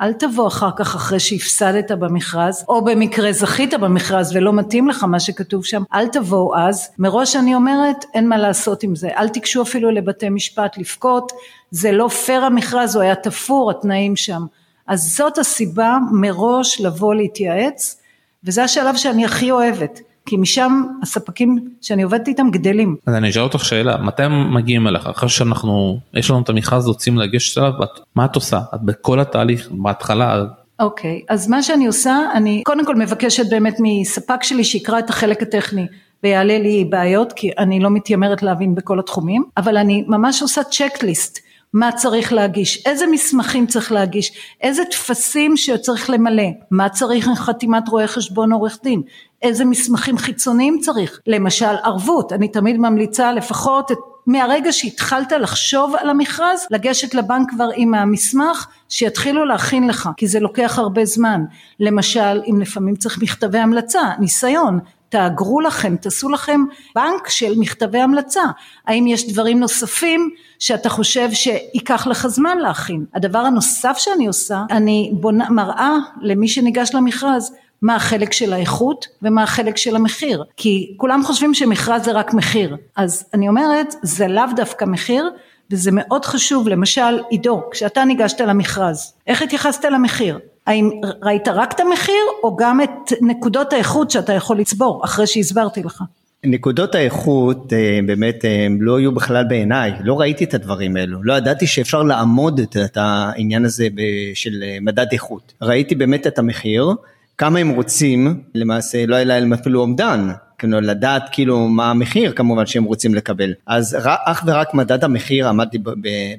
אל 0.00 0.12
תבוא 0.12 0.48
אחר 0.48 0.70
כך 0.76 0.94
אחרי 0.94 1.20
שהפסדת 1.20 1.90
במכרז, 1.90 2.64
או 2.68 2.84
במקרה 2.84 3.32
זכית 3.32 3.74
במכרז 3.74 4.36
ולא 4.36 4.52
מתאים 4.52 4.88
לך 4.88 5.04
מה 5.04 5.20
שכתוב 5.20 5.64
שם, 5.64 5.82
אל 5.94 6.08
תבואו 6.08 6.56
אז. 6.56 6.88
מראש 6.98 7.36
אני 7.36 7.54
אומרת, 7.54 8.04
אין 8.14 8.28
מה 8.28 8.36
לעשות 8.36 8.82
עם 8.82 8.96
זה. 8.96 9.08
אל 9.16 9.28
תיגשו 9.28 9.62
אפילו 9.62 9.90
לבתי 9.90 10.28
משפט 10.28 10.78
לבכות, 10.78 11.32
זה 11.70 11.92
לא 11.92 12.08
פייר 12.08 12.44
המכרז, 12.44 12.96
הוא 12.96 13.02
היה 13.02 13.14
תפור 13.14 13.70
התנאים 13.70 14.16
שם. 14.16 14.46
אז 14.86 15.16
זאת 15.16 15.38
הסיבה 15.38 15.98
מראש 16.12 16.80
לבוא 16.80 17.14
להתייעץ, 17.14 18.00
וזה 18.44 18.64
השלב 18.64 18.96
שאני 18.96 19.24
הכי 19.24 19.50
אוהבת. 19.50 20.00
כי 20.28 20.36
משם 20.36 20.82
הספקים 21.02 21.58
שאני 21.80 22.02
עובדת 22.02 22.28
איתם 22.28 22.50
גדלים. 22.50 22.96
אז 23.06 23.14
אני 23.14 23.30
אשאל 23.30 23.42
אותך 23.42 23.64
שאלה, 23.64 23.96
מתי 23.96 24.22
הם 24.22 24.54
מגיעים 24.54 24.88
אליך? 24.88 25.06
אחרי 25.06 25.28
שאנחנו, 25.28 25.98
יש 26.14 26.30
לנו 26.30 26.40
את 26.40 26.48
המכרז, 26.48 26.86
רוצים 26.86 27.18
לגשת 27.18 27.58
אליו, 27.58 27.72
מה 28.14 28.24
את 28.24 28.34
עושה? 28.34 28.60
את 28.74 28.82
בכל 28.82 29.20
התהליך, 29.20 29.68
בהתחלה 29.70 30.44
אוקיי, 30.80 31.22
אז 31.28 31.48
מה 31.48 31.62
שאני 31.62 31.86
עושה, 31.86 32.18
אני 32.34 32.62
קודם 32.64 32.86
כל 32.86 32.96
מבקשת 32.96 33.50
באמת 33.50 33.76
מספק 33.80 34.42
שלי 34.42 34.64
שיקרא 34.64 34.98
את 34.98 35.10
החלק 35.10 35.42
הטכני 35.42 35.86
ויעלה 36.22 36.58
לי 36.58 36.84
בעיות, 36.84 37.32
כי 37.32 37.50
אני 37.58 37.80
לא 37.80 37.90
מתיימרת 37.90 38.42
להבין 38.42 38.74
בכל 38.74 38.98
התחומים, 38.98 39.44
אבל 39.56 39.76
אני 39.76 40.04
ממש 40.06 40.42
עושה 40.42 40.60
צ'קליסט. 40.64 41.47
מה 41.72 41.92
צריך 41.92 42.32
להגיש, 42.32 42.86
איזה 42.86 43.06
מסמכים 43.06 43.66
צריך 43.66 43.92
להגיש, 43.92 44.32
איזה 44.60 44.84
טפסים 44.84 45.56
שצריך 45.56 46.10
למלא, 46.10 46.48
מה 46.70 46.88
צריך 46.88 47.28
חתימת 47.34 47.88
רואה 47.88 48.06
חשבון 48.06 48.52
עורך 48.52 48.78
דין, 48.82 49.02
איזה 49.42 49.64
מסמכים 49.64 50.18
חיצוניים 50.18 50.78
צריך, 50.80 51.20
למשל 51.26 51.76
ערבות, 51.82 52.32
אני 52.32 52.48
תמיד 52.48 52.76
ממליצה 52.76 53.32
לפחות 53.32 53.92
את 53.92 53.98
מהרגע 54.26 54.72
שהתחלת 54.72 55.32
לחשוב 55.32 55.94
על 55.98 56.10
המכרז, 56.10 56.66
לגשת 56.70 57.14
לבנק 57.14 57.50
כבר 57.50 57.68
עם 57.76 57.94
המסמך 57.94 58.66
שיתחילו 58.88 59.44
להכין 59.44 59.88
לך, 59.88 60.08
כי 60.16 60.26
זה 60.26 60.40
לוקח 60.40 60.78
הרבה 60.78 61.04
זמן. 61.04 61.44
למשל, 61.80 62.42
אם 62.50 62.60
לפעמים 62.60 62.96
צריך 62.96 63.18
מכתבי 63.22 63.58
המלצה, 63.58 64.02
ניסיון, 64.18 64.78
תאגרו 65.08 65.60
לכם, 65.60 65.96
תעשו 65.96 66.28
לכם 66.28 66.64
בנק 66.94 67.28
של 67.28 67.52
מכתבי 67.58 67.98
המלצה. 67.98 68.42
האם 68.86 69.06
יש 69.06 69.32
דברים 69.32 69.60
נוספים 69.60 70.30
שאתה 70.58 70.88
חושב 70.88 71.28
שייקח 71.32 72.06
לך 72.06 72.26
זמן 72.26 72.58
להכין? 72.58 73.04
הדבר 73.14 73.38
הנוסף 73.38 73.94
שאני 73.98 74.26
עושה, 74.26 74.62
אני 74.70 75.10
בונה, 75.12 75.50
מראה 75.50 75.96
למי 76.22 76.48
שניגש 76.48 76.94
למכרז 76.94 77.52
מה 77.82 77.96
החלק 77.96 78.32
של 78.32 78.52
האיכות 78.52 79.06
ומה 79.22 79.42
החלק 79.42 79.76
של 79.76 79.96
המחיר 79.96 80.44
כי 80.56 80.94
כולם 80.96 81.22
חושבים 81.24 81.54
שמכרז 81.54 82.04
זה 82.04 82.12
רק 82.12 82.34
מחיר 82.34 82.76
אז 82.96 83.24
אני 83.34 83.48
אומרת 83.48 83.94
זה 84.02 84.28
לאו 84.28 84.44
דווקא 84.56 84.84
מחיר 84.84 85.30
וזה 85.70 85.90
מאוד 85.92 86.24
חשוב 86.24 86.68
למשל 86.68 87.20
עידו 87.30 87.62
כשאתה 87.70 88.04
ניגשת 88.04 88.40
למכרז 88.40 89.12
איך 89.26 89.42
התייחסת 89.42 89.84
למחיר 89.84 90.38
האם 90.68 90.90
ראית 91.22 91.48
רק 91.48 91.72
את 91.72 91.80
המחיר 91.80 92.24
או 92.42 92.56
גם 92.56 92.80
את 92.80 93.12
נקודות 93.20 93.72
האיכות 93.72 94.10
שאתה 94.10 94.32
יכול 94.32 94.58
לצבור 94.58 95.04
אחרי 95.04 95.26
שהסברתי 95.26 95.82
לך 95.82 96.02
נקודות 96.44 96.94
האיכות 96.94 97.72
אה, 97.72 97.98
באמת 98.06 98.44
אה, 98.44 98.66
הם 98.66 98.82
לא 98.82 98.98
היו 98.98 99.12
בכלל 99.12 99.44
בעיניי, 99.44 99.92
לא 100.04 100.20
ראיתי 100.20 100.44
את 100.44 100.54
הדברים 100.54 100.96
האלו, 100.96 101.22
לא 101.22 101.34
ידעתי 101.34 101.66
שאפשר 101.66 102.02
לעמוד 102.02 102.60
את 102.60 102.96
העניין 102.96 103.64
הזה 103.64 103.88
של 104.34 104.62
אה, 104.62 104.78
מדד 104.80 105.06
איכות. 105.12 105.52
ראיתי 105.62 105.94
באמת 105.94 106.26
את 106.26 106.38
המחיר, 106.38 106.92
כמה 107.38 107.58
הם 107.58 107.68
רוצים, 107.68 108.42
למעשה 108.54 109.06
לא 109.06 109.16
היה 109.16 109.24
להם 109.24 109.52
אפילו 109.52 109.80
אומדן, 109.80 110.28
כאילו 110.58 110.80
לדעת 110.80 111.22
כאילו 111.32 111.58
מה 111.58 111.90
המחיר 111.90 112.32
כמובן 112.32 112.66
שהם 112.66 112.84
רוצים 112.84 113.14
לקבל. 113.14 113.54
אז 113.66 113.96
אך 114.24 114.42
ורק 114.46 114.74
מדד 114.74 115.04
המחיר 115.04 115.48
עמד 115.48 115.68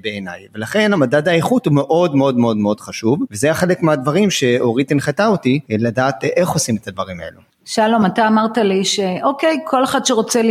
בעיניי. 0.02 0.48
ולכן 0.56 0.94
המדד 0.94 1.28
האיכות 1.28 1.66
הוא 1.66 1.74
מאוד 1.74 2.16
מאוד 2.16 2.38
מאוד 2.38 2.58
מאוד 2.58 2.80
חשוב. 2.80 3.20
וזה 3.32 3.48
היה 3.48 3.54
חלק 3.54 3.84
מהדברים 3.84 4.32
שאורית 4.32 4.92
הנחתה 4.92 5.28
אותי 5.28 5.60
לדעת 5.70 6.24
איך 6.24 6.50
עושים 6.50 6.76
את 6.76 6.88
הדברים 6.88 7.20
האלו. 7.20 7.40
שלום, 7.66 8.06
אתה 8.06 8.28
אמרת 8.28 8.58
לי 8.58 8.86
שאוקיי, 8.86 9.60
כל 9.66 9.84
אחד 9.84 10.06
שרוצה 10.06 10.42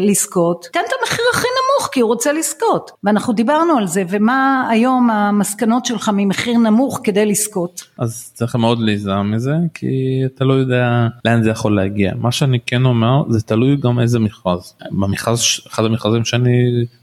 לזכות, 0.00 0.68
תן 0.72 0.80
את 0.88 0.92
המחיר 1.00 1.24
הכי 1.32 1.46
נמוך 1.48 1.67
כי 1.92 2.00
הוא 2.00 2.08
רוצה 2.08 2.32
לזכות. 2.32 2.90
ואנחנו 3.04 3.32
דיברנו 3.32 3.78
על 3.78 3.86
זה, 3.86 4.04
ומה 4.08 4.68
היום 4.70 5.10
המסקנות 5.10 5.84
שלך 5.86 6.10
ממחיר 6.14 6.58
נמוך 6.58 7.00
כדי 7.04 7.26
לזכות? 7.26 7.82
אז 7.98 8.30
צריך 8.34 8.56
מאוד 8.56 8.80
להיזהר 8.80 9.22
מזה, 9.22 9.54
כי 9.74 10.22
אתה 10.26 10.44
לא 10.44 10.52
יודע 10.52 11.08
לאן 11.24 11.42
זה 11.42 11.50
יכול 11.50 11.76
להגיע. 11.76 12.12
מה 12.16 12.32
שאני 12.32 12.58
כן 12.66 12.84
אומר, 12.84 13.22
זה 13.28 13.42
תלוי 13.42 13.76
גם 13.76 14.00
איזה 14.00 14.18
מכרז. 14.18 14.74
במכרז, 14.90 15.40
אחד 15.68 15.84
המכרזים 15.84 16.24
שאני 16.24 16.50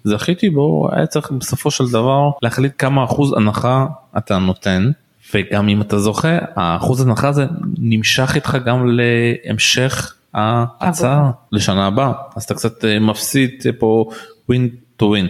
זכיתי 0.04 0.50
בו, 0.50 0.90
היה 0.92 1.08
צריך 1.08 1.32
בסופו 1.32 1.72
של 1.72 1.84
דבר 1.92 2.30
להחליט 2.42 2.74
כמה 2.78 3.04
אחוז 3.04 3.34
הנחה 3.38 3.86
אתה 4.18 4.38
נותן. 4.38 4.92
וגם 5.34 5.68
אם 5.68 5.82
אתה 5.82 6.00
זוכה 6.00 6.38
האחוז 6.56 7.02
הנחה 7.02 7.28
הזה 7.28 7.46
נמשך 7.78 8.36
איתך 8.36 8.58
גם 8.66 8.86
להמשך 8.88 10.16
ההצעה 10.36 11.32
לשנה 11.52 11.88
הבאה. 11.88 12.12
אז 12.36 12.44
אתה 12.44 12.54
קצת 12.54 12.86
אה, 12.86 13.00
מפסיד 13.00 13.52
אה, 13.66 13.72
פה 13.80 14.06
ווין 14.50 14.70
טו 14.98 15.06
ווין 15.06 15.28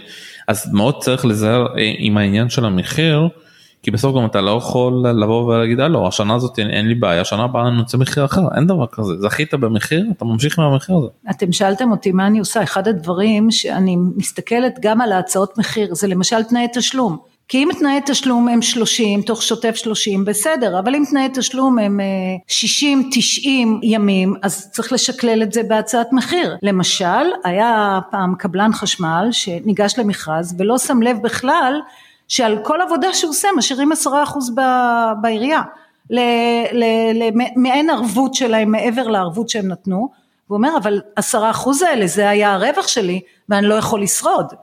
אז 0.47 0.73
מאוד 0.73 1.01
צריך 1.01 1.25
לזהר 1.25 1.67
אה, 1.77 1.93
עם 1.97 2.17
העניין 2.17 2.49
של 2.49 2.65
המחיר 2.65 3.29
כי 3.83 3.91
בסוף 3.91 4.15
גם 4.15 4.25
אתה 4.25 4.41
לא 4.41 4.51
יכול 4.51 5.05
לבוא 5.23 5.43
ולהגיד 5.43 5.77
לא 5.79 6.07
השנה 6.07 6.35
הזאת 6.35 6.59
אין, 6.59 6.69
אין 6.69 6.87
לי 6.87 6.95
בעיה 6.95 7.25
שנה 7.25 7.43
הבאה 7.43 7.67
אני 7.67 7.79
רוצה 7.79 7.97
מחיר 7.97 8.25
אחר. 8.25 8.41
אין 8.55 8.67
דבר 8.67 8.85
כזה. 8.91 9.13
זכית 9.19 9.53
במחיר 9.53 10.05
אתה 10.17 10.25
ממשיך 10.25 10.59
מהמחיר 10.59 10.95
הזה. 10.95 11.07
אתם 11.29 11.51
שאלתם 11.51 11.91
אותי 11.91 12.11
מה 12.11 12.27
אני 12.27 12.39
עושה. 12.39 12.63
אחד 12.63 12.87
הדברים 12.87 13.51
שאני 13.51 13.95
מסתכלת 14.15 14.79
גם 14.81 15.01
על 15.01 15.11
ההצעות 15.11 15.57
מחיר 15.57 15.93
זה 15.93 16.07
למשל 16.07 16.43
תנאי 16.43 16.67
תשלום. 16.73 17.17
כי 17.47 17.57
אם 17.57 17.69
תנאי 17.79 17.99
תשלום 18.05 18.47
הם 18.47 18.61
30 18.61 19.21
תוך 19.21 19.41
שוטף 19.43 19.75
30 19.75 20.25
בסדר 20.25 20.79
אבל 20.79 20.95
אם 20.95 21.03
תנאי 21.09 21.29
תשלום 21.33 21.79
הם 21.79 21.99
60 22.47 23.09
90 23.11 23.79
ימים 23.83 24.35
אז 24.41 24.71
צריך 24.71 24.93
לשקלל 24.93 25.43
את 25.43 25.53
זה 25.53 25.63
בהצעת 25.63 26.13
מחיר. 26.13 26.55
למשל 26.61 27.25
היה 27.43 27.99
פעם 28.11 28.35
קבלן 28.35 28.73
חשמל 28.73 29.27
שניגש 29.31 29.93
למכרז 29.97 30.55
ולא 30.57 30.77
שם 30.77 31.01
לב 31.01 31.17
בכלל 31.21 31.81
שעל 32.27 32.57
כל 32.63 32.81
עבודה 32.81 33.13
שהוא 33.13 33.29
עושה 33.29 33.47
משאירים 33.57 33.91
10% 33.91 33.95
בעירייה. 35.21 35.61
למעין 36.09 37.89
ערבות 37.89 38.33
שלהם 38.33 38.71
מעבר 38.71 39.07
לערבות 39.07 39.49
שהם 39.49 39.67
נתנו 39.67 40.09
הוא 40.47 40.55
אומר 40.55 40.77
אבל 40.77 41.01
10% 41.19 41.23
האלה 41.87 42.07
זה 42.07 42.29
היה 42.29 42.53
הרווח 42.53 42.87
שלי 42.87 43.21
ואני 43.49 43.67
לא 43.67 43.75
יכול 43.75 44.01
לשרוד 44.01 44.53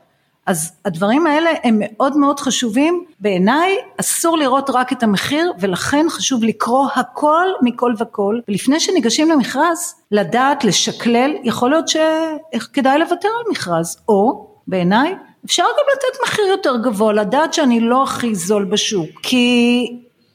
אז 0.47 0.73
הדברים 0.85 1.27
האלה 1.27 1.51
הם 1.65 1.79
מאוד 1.81 2.17
מאוד 2.17 2.41
חשובים. 2.41 3.05
בעיניי 3.21 3.77
אסור 4.01 4.39
לראות 4.39 4.71
רק 4.71 4.93
את 4.93 5.03
המחיר 5.03 5.53
ולכן 5.61 6.07
חשוב 6.11 6.45
לקרוא 6.45 6.87
הכל 6.95 7.47
מכל 7.63 7.95
וכל. 7.99 8.39
ולפני 8.49 8.81
שניגשים 8.81 9.31
למכרז 9.31 9.95
לדעת 10.11 10.65
לשקלל 10.65 11.31
יכול 11.45 11.71
להיות 11.71 11.89
שכדאי 11.89 12.99
לוותר 12.99 13.29
על 13.29 13.51
מכרז. 13.51 13.97
או 14.09 14.47
בעיניי 14.67 15.15
אפשר 15.45 15.63
גם 15.63 15.85
לתת 15.97 16.19
מחיר 16.23 16.45
יותר 16.45 16.77
גבוה 16.77 17.13
לדעת 17.13 17.55
שאני 17.55 17.81
לא 17.81 18.03
הכי 18.03 18.35
זול 18.35 18.65
בשוק. 18.65 19.11
כי 19.23 19.87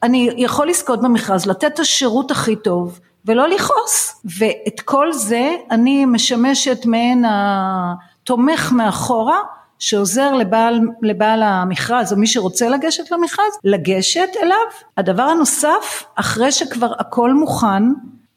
אני 0.02 0.30
יכול 0.36 0.68
לזכות 0.68 1.02
במכרז 1.02 1.46
לתת 1.46 1.74
את 1.74 1.78
השירות 1.78 2.30
הכי 2.30 2.56
טוב 2.56 3.00
ולא 3.24 3.48
לכעוס. 3.48 4.22
ואת 4.38 4.80
כל 4.80 5.12
זה 5.12 5.56
אני 5.70 6.04
משמשת 6.04 6.86
מעין 6.86 7.24
התומך 7.28 8.72
מאחורה 8.72 9.38
שעוזר 9.78 10.34
לבעל, 10.34 10.80
לבעל 11.02 11.42
המכרז 11.42 12.12
או 12.12 12.18
מי 12.18 12.26
שרוצה 12.26 12.68
לגשת 12.68 13.10
למכרז 13.10 13.58
לגשת 13.64 14.28
אליו. 14.42 14.56
הדבר 14.96 15.22
הנוסף 15.22 16.04
אחרי 16.14 16.52
שכבר 16.52 16.92
הכל 16.98 17.34
מוכן 17.34 17.82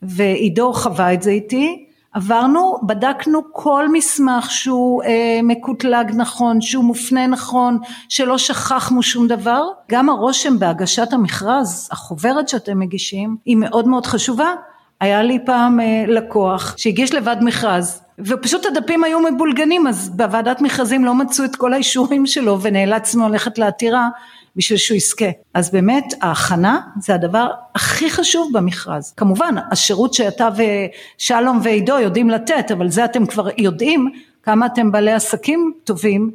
ועידו 0.01 0.73
חווה 0.73 1.13
את 1.13 1.21
זה 1.21 1.29
איתי 1.29 1.85
עברנו 2.13 2.77
בדקנו 2.83 3.41
כל 3.51 3.89
מסמך 3.91 4.51
שהוא 4.51 5.03
אה, 5.03 5.39
מקוטלג 5.43 6.11
נכון 6.15 6.61
שהוא 6.61 6.83
מופנה 6.83 7.27
נכון 7.27 7.77
שלא 8.09 8.37
שכחנו 8.37 9.03
שום 9.03 9.27
דבר 9.27 9.63
גם 9.91 10.09
הרושם 10.09 10.59
בהגשת 10.59 11.13
המכרז 11.13 11.89
החוברת 11.91 12.49
שאתם 12.49 12.79
מגישים 12.79 13.37
היא 13.45 13.57
מאוד 13.57 13.87
מאוד 13.87 14.05
חשובה 14.05 14.53
היה 15.01 15.23
לי 15.23 15.39
פעם 15.45 15.79
אה, 15.79 16.03
לקוח 16.07 16.73
שהגיש 16.77 17.13
לבד 17.13 17.35
מכרז 17.41 18.01
ופשוט 18.19 18.65
הדפים 18.65 19.03
היו 19.03 19.19
מבולגנים 19.19 19.87
אז 19.87 20.09
בוועדת 20.09 20.61
מכרזים 20.61 21.05
לא 21.05 21.15
מצאו 21.15 21.45
את 21.45 21.55
כל 21.55 21.73
האישורים 21.73 22.25
שלו 22.25 22.61
ונאלצנו 22.61 23.29
ללכת 23.29 23.57
לעתירה 23.57 24.09
בשביל 24.55 24.77
שהוא 24.77 24.95
יזכה. 24.95 25.25
אז 25.53 25.71
באמת 25.71 26.13
ההכנה 26.21 26.79
זה 26.99 27.15
הדבר 27.15 27.47
הכי 27.75 28.09
חשוב 28.09 28.49
במכרז. 28.53 29.13
כמובן 29.17 29.55
השירות 29.71 30.13
שאתה 30.13 30.49
ושלום 31.17 31.59
ועידו 31.63 31.99
יודעים 31.99 32.29
לתת 32.29 32.71
אבל 32.71 32.89
זה 32.89 33.05
אתם 33.05 33.25
כבר 33.25 33.47
יודעים 33.57 34.09
כמה 34.43 34.65
אתם 34.65 34.91
בעלי 34.91 35.11
עסקים 35.11 35.73
טובים 35.83 36.31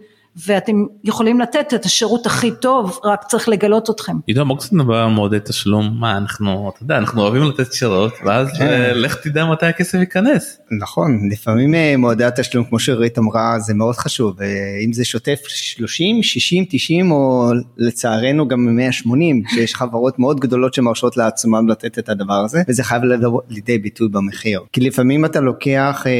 ואתם 0.46 0.84
יכולים 1.04 1.40
לתת 1.40 1.74
את 1.74 1.84
השירות 1.84 2.26
הכי 2.26 2.50
טוב 2.60 3.00
רק 3.04 3.24
צריך 3.24 3.48
לגלות 3.48 3.90
אתכם. 3.90 4.12
עידו 4.26 4.44
בוא 4.44 4.56
קצת 4.56 4.72
נדבר 4.72 4.96
על 4.96 5.10
מועדי 5.10 5.38
תשלום 5.44 5.96
מה 6.00 6.16
אנחנו 6.16 6.70
אתה 6.74 6.82
יודע 6.82 6.98
אנחנו 6.98 7.22
אוהבים 7.22 7.42
לתת 7.42 7.72
שירות 7.72 8.12
ואז 8.24 8.48
כן. 8.58 8.66
אה, 8.66 8.92
לך 8.92 9.16
תדע 9.16 9.44
מתי 9.44 9.66
הכסף 9.66 9.98
ייכנס. 9.98 10.58
נכון 10.80 11.28
לפעמים 11.32 11.74
אה, 11.74 11.94
מועדי 11.98 12.24
התשלום 12.24 12.64
כמו 12.64 12.78
שרית 12.78 13.18
אמרה 13.18 13.58
זה 13.58 13.74
מאוד 13.74 13.94
חשוב 13.94 14.42
אה, 14.42 14.46
אם 14.84 14.92
זה 14.92 15.04
שוטף 15.04 15.38
30 15.46 16.22
60 16.22 16.64
90 16.68 17.10
או 17.10 17.50
לצערנו 17.76 18.48
גם 18.48 18.76
180 18.76 19.42
שיש 19.54 19.74
חברות 19.74 20.18
מאוד 20.18 20.40
גדולות 20.40 20.74
שמרשות 20.74 21.16
לעצמם 21.16 21.68
לתת 21.68 21.98
את 21.98 22.08
הדבר 22.08 22.44
הזה 22.44 22.62
וזה 22.68 22.84
חייב 22.84 23.04
לבוא 23.04 23.40
לידי 23.48 23.78
ביטוי 23.78 24.08
במחיר 24.08 24.60
כי 24.72 24.80
לפעמים 24.80 25.24
אתה 25.24 25.40
לוקח 25.40 26.04
אה, 26.06 26.12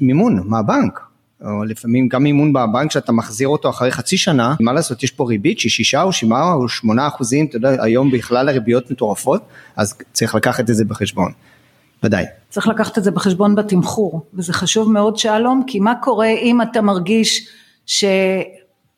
מימון 0.00 0.42
מהבנק. 0.44 1.13
או 1.44 1.64
לפעמים 1.64 2.08
גם 2.08 2.22
מימון 2.22 2.52
בבנק 2.52 2.90
שאתה 2.90 3.12
מחזיר 3.12 3.48
אותו 3.48 3.70
אחרי 3.70 3.90
חצי 3.90 4.16
שנה, 4.16 4.54
מה 4.60 4.72
לעשות, 4.72 5.02
יש 5.02 5.10
פה 5.10 5.24
ריבית 5.28 5.60
של 5.60 5.68
שישה 5.68 6.02
או 6.02 6.12
שבעה 6.12 6.54
או 6.54 6.68
שמונה 6.68 7.06
אחוזים, 7.06 7.46
אתה 7.46 7.56
יודע, 7.56 7.82
היום 7.82 8.10
בכלל 8.10 8.48
הריביות 8.48 8.90
מטורפות, 8.90 9.42
אז 9.76 9.94
צריך 10.12 10.34
לקחת 10.34 10.70
את 10.70 10.74
זה 10.74 10.84
בחשבון. 10.84 11.32
ודאי. 12.02 12.24
צריך 12.50 12.68
לקחת 12.68 12.98
את 12.98 13.04
זה 13.04 13.10
בחשבון 13.10 13.54
בתמחור, 13.54 14.26
וזה 14.34 14.52
חשוב 14.52 14.92
מאוד 14.92 15.16
שלום, 15.16 15.62
כי 15.66 15.80
מה 15.80 15.94
קורה 16.02 16.28
אם 16.28 16.62
אתה 16.62 16.80
מרגיש 16.80 17.48
ש... 17.86 18.04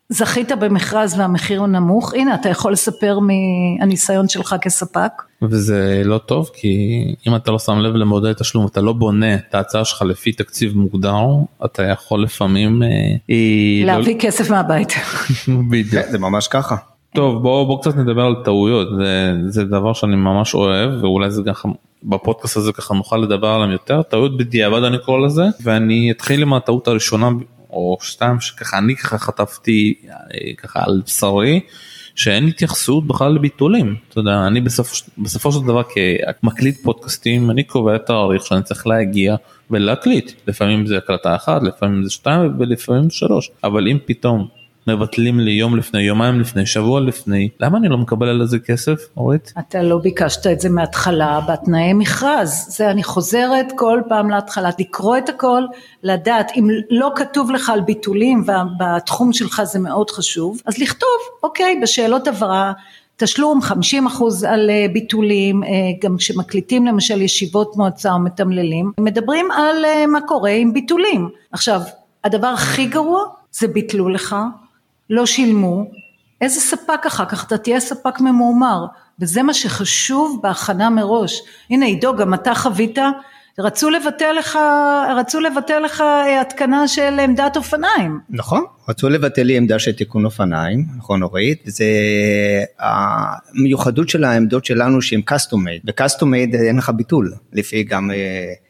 זכית 0.09 0.53
במכרז 0.53 1.19
והמחיר 1.19 1.61
הוא 1.61 1.69
נמוך, 1.69 2.15
הנה 2.15 2.35
אתה 2.35 2.49
יכול 2.49 2.73
לספר 2.73 3.19
מהניסיון 3.19 4.29
שלך 4.29 4.57
כספק. 4.63 5.11
וזה 5.43 6.03
לא 6.05 6.19
טוב 6.19 6.51
כי 6.55 7.05
אם 7.27 7.37
אתה 7.37 7.51
לא 7.51 7.59
שם 7.59 7.79
לב 7.79 7.95
למודל 7.95 8.33
תשלום 8.33 8.67
אתה 8.67 8.81
לא 8.81 8.93
בונה 8.93 9.35
את 9.35 9.55
ההצעה 9.55 9.85
שלך 9.85 10.03
לפי 10.03 10.33
תקציב 10.33 10.77
מוגדר 10.77 11.15
אתה 11.65 11.83
יכול 11.83 12.23
לפעמים 12.23 12.83
אה, 12.83 13.37
להביא 13.85 14.15
לא... 14.15 14.21
כסף 14.21 14.51
מהבית. 14.51 14.93
בדיוק. 15.71 16.07
זה 16.11 16.19
ממש 16.19 16.49
ככה. 16.49 16.77
טוב 17.15 17.43
בואו 17.43 17.67
בוא 17.67 17.81
קצת 17.81 17.97
נדבר 17.97 18.23
על 18.23 18.35
טעויות 18.45 18.89
זה, 18.99 19.33
זה 19.49 19.65
דבר 19.65 19.93
שאני 19.93 20.17
ממש 20.17 20.55
אוהב 20.55 20.91
ואולי 21.03 21.31
זה 21.31 21.43
גם 21.43 21.73
בפודקאסט 22.05 22.57
הזה 22.57 22.73
ככה 22.73 22.95
נוכל 22.95 23.17
לדבר 23.17 23.49
עליהם 23.49 23.71
יותר 23.71 24.03
טעויות 24.03 24.37
בדיעבד 24.37 24.83
אני 24.83 24.99
קורא 24.99 25.27
לזה 25.27 25.43
ואני 25.63 26.11
אתחיל 26.11 26.43
עם 26.43 26.55
הטעות 26.55 26.89
הראשונה 26.89 27.29
או 27.77 27.99
שתיים 28.01 28.41
שככה 28.41 28.79
אני 28.79 28.97
ככה 28.97 29.19
חטפתי 29.19 29.95
אה, 30.09 30.55
ככה 30.57 30.83
על 30.85 31.03
בשרי. 31.07 31.61
שאין 32.17 32.47
התייחסות 32.47 33.07
בכלל 33.07 33.33
לביטולים. 33.33 33.97
אתה 34.09 34.21
יודע, 34.21 34.47
אני 34.47 34.61
בסופ, 34.61 34.93
בסופו 35.19 35.53
של 35.53 35.61
דבר 35.67 35.83
כמקליט 36.41 36.83
פודקאסטים, 36.83 37.51
אני 37.51 37.65
קובע 37.65 37.97
את 37.97 38.01
התאריך 38.01 38.47
שאני 38.47 38.63
צריך 38.63 38.87
להגיע 38.87 39.37
ולהקליט. 39.71 40.33
לפעמים 40.47 40.87
זה 40.87 40.99
הקלטה 40.99 41.35
אחת, 41.35 41.63
לפעמים 41.63 42.05
זה 42.05 42.11
שתיים 42.11 42.53
ולפעמים 42.59 43.11
שלוש. 43.11 43.51
אבל 43.65 43.89
אם 43.89 43.99
פתאום 44.07 44.49
מבטלים 44.87 45.41
לי 45.41 45.51
יום 45.51 45.77
לפני, 45.77 46.03
יומיים 46.03 46.41
לפני, 46.41 46.67
שבוע 46.67 47.01
לפני, 47.01 47.49
למה 47.61 47.79
אני 47.79 47.89
לא 47.89 47.99
מקבל 47.99 48.29
על 48.29 48.47
זה 48.47 48.59
כסף, 48.59 48.99
אורית? 49.17 49.53
אתה 49.59 49.83
לא 49.83 49.99
ביקשת 49.99 50.47
את 50.47 50.61
זה 50.61 50.69
מההתחלה 50.69 51.41
בתנאי 51.49 51.93
מכרז, 51.93 52.67
זה 52.69 52.91
אני 52.91 53.03
חוזרת 53.03 53.67
כל 53.77 54.01
פעם 54.09 54.31
להתחלה, 54.31 54.71
לקרוא 54.79 55.19
את 55.19 55.29
הכל, 55.29 55.63
לדעת, 56.03 56.53
אם 56.57 56.69
לא 56.91 57.11
כתוב 57.17 57.51
לך 57.51 57.71
על 57.71 57.81
ביטולים 57.81 58.45
ובתחום 58.47 59.33
שלך 59.33 59.63
זה 59.65 59.79
מאוד 59.79 60.11
חשוב, 60.11 60.61
אז 60.67 60.79
לכתוב, 60.79 61.19
אוקיי, 61.43 61.81
בשאלות 61.83 62.29
הבהרה, 62.29 62.73
תשלום 63.17 63.61
50% 63.63 63.67
על 64.49 64.71
אה, 64.71 64.87
ביטולים, 64.93 65.65
אה, 65.65 65.69
גם 66.03 66.17
כשמקליטים 66.17 66.87
למשל 66.87 67.23
ישיבות 67.23 67.77
מועצה 67.77 68.13
או 68.13 68.19
מתמללים, 68.19 68.93
מדברים 69.01 69.51
על 69.51 69.85
אה, 69.85 70.07
מה 70.07 70.21
קורה 70.21 70.51
עם 70.51 70.73
ביטולים. 70.73 71.29
עכשיו, 71.53 71.81
הדבר 72.25 72.47
הכי 72.47 72.87
גרוע 72.87 73.25
זה 73.53 73.69
ביטלו 73.69 74.09
לך 74.09 74.37
לא 75.11 75.27
שילמו, 75.27 75.85
איזה 76.41 76.61
ספק 76.61 77.07
אחר 77.07 77.25
כך 77.25 77.47
אתה 77.47 77.59
תהיה 77.59 77.81
ספק 77.81 78.21
ממורמר 78.21 78.87
וזה 79.19 79.43
מה 79.43 79.55
שחשוב 79.55 80.41
בהכנה 80.43 80.91
מראש. 80.91 81.43
הנה 81.71 81.87
עידו 81.87 82.17
גם 82.17 82.35
אתה 82.35 82.55
חווית 82.55 82.99
רצו 83.61 83.91
לבטל 83.91 84.33
לך, 84.39 84.59
רצו 85.17 85.41
לבטל 85.41 85.79
לך 85.79 86.03
התקנה 86.41 86.89
של 86.89 87.19
עמדת 87.21 87.57
אופניים. 87.57 88.21
נכון, 88.31 88.65
רצו 88.89 89.09
לבטל 89.09 89.43
לי 89.43 89.57
עמדה 89.57 89.79
של 89.79 89.93
תיקון 89.93 90.25
אופניים, 90.25 90.85
נכון 90.97 91.23
אורית, 91.23 91.63
וזה 91.67 91.85
המיוחדות 92.79 94.09
של 94.09 94.25
העמדות 94.25 94.65
שלנו 94.65 95.03
שהן 95.03 95.21
custom 95.31 95.55
made, 95.55 95.85
ב-custom 95.85 96.23
made 96.23 96.57
אין 96.67 96.77
לך 96.77 96.91
ביטול, 96.91 97.33
לפי 97.53 97.83
גם, 97.83 98.11
אה, 98.11 98.17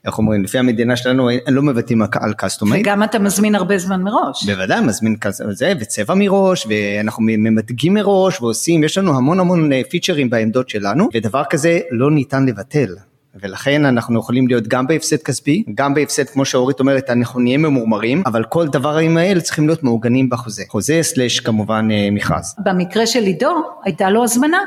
איך 0.05 0.19
אומרים, 0.19 0.45
לפי 0.45 0.59
המדינה 0.59 0.97
שלנו 0.97 1.31
אין, 1.31 1.41
לא 1.49 1.63
מבטאים 1.63 2.03
על 2.03 2.33
custom 2.43 2.65
made. 2.65 2.81
וגם 2.81 3.03
אתה 3.03 3.19
מזמין 3.19 3.55
הרבה 3.55 3.79
זמן 3.79 4.03
מראש. 4.03 4.47
בוודאי, 4.47 4.81
מזמין 4.81 5.17
כזה, 5.17 5.73
וצבע 5.81 6.15
מראש, 6.15 6.67
ואנחנו 6.67 7.23
ממדגים 7.23 7.95
מראש 7.95 8.41
ועושים, 8.41 8.85
יש 8.85 8.99
לנו 8.99 9.17
המון 9.17 9.41
המון 9.41 9.71
פיצ'רים 9.91 10.27
אה, 10.27 10.31
בעמדות 10.31 10.69
שלנו, 10.69 11.09
ודבר 11.15 11.43
כזה 11.51 11.81
לא 11.91 12.11
ניתן 12.11 12.47
לבטל. 12.47 12.95
ולכן 13.43 13.85
אנחנו 13.85 14.21
יכולים 14.21 14.49
להיות 14.49 14.69
גם 14.69 14.87
בהפסד 14.87 15.23
כספי, 15.23 15.65
גם 15.75 15.95
בהפסד 15.95 16.25
כמו 16.25 16.45
שאורית 16.45 16.81
אומרת 16.81 17.11
אנחנו 17.11 17.41
נהיה 17.41 17.59
ממורמרים, 17.59 18.23
אבל 18.27 18.45
כל 18.45 18.69
דברים 18.69 19.17
האלה 19.17 19.41
צריכים 19.41 19.67
להיות 19.67 19.83
מעוגנים 19.83 20.31
בחוזה, 20.31 20.63
חוזה 20.69 20.99
סלש 21.03 21.41
כמובן 21.41 21.89
אה, 21.91 22.09
מכרז. 22.13 22.55
במקרה 22.59 23.07
של 23.07 23.23
עידו 23.23 23.63
הייתה 23.85 24.11
לו 24.11 24.25
הזמנה. 24.25 24.59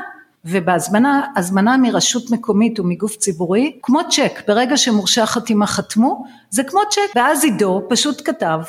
ובהזמנה, 0.44 1.26
הזמנה 1.36 1.76
מרשות 1.76 2.30
מקומית 2.30 2.80
ומגוף 2.80 3.16
ציבורי, 3.16 3.78
כמו 3.82 4.00
צ'ק, 4.10 4.42
ברגע 4.48 4.76
שמורשי 4.76 5.20
החתימה 5.20 5.66
חתמו, 5.66 6.24
זה 6.50 6.64
כמו 6.64 6.80
צ'ק, 6.90 7.16
ואז 7.16 7.44
עידו 7.44 7.82
פשוט 7.88 8.22
כתב, 8.24 8.60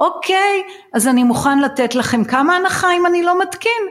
אוקיי, 0.00 0.62
אז 0.94 1.08
אני 1.08 1.22
מוכן 1.22 1.58
לתת 1.58 1.94
לכם 1.94 2.24
כמה 2.24 2.56
הנחה 2.56 2.92
אם 2.92 3.06
אני 3.06 3.22
לא 3.22 3.42
מתקין, 3.42 3.82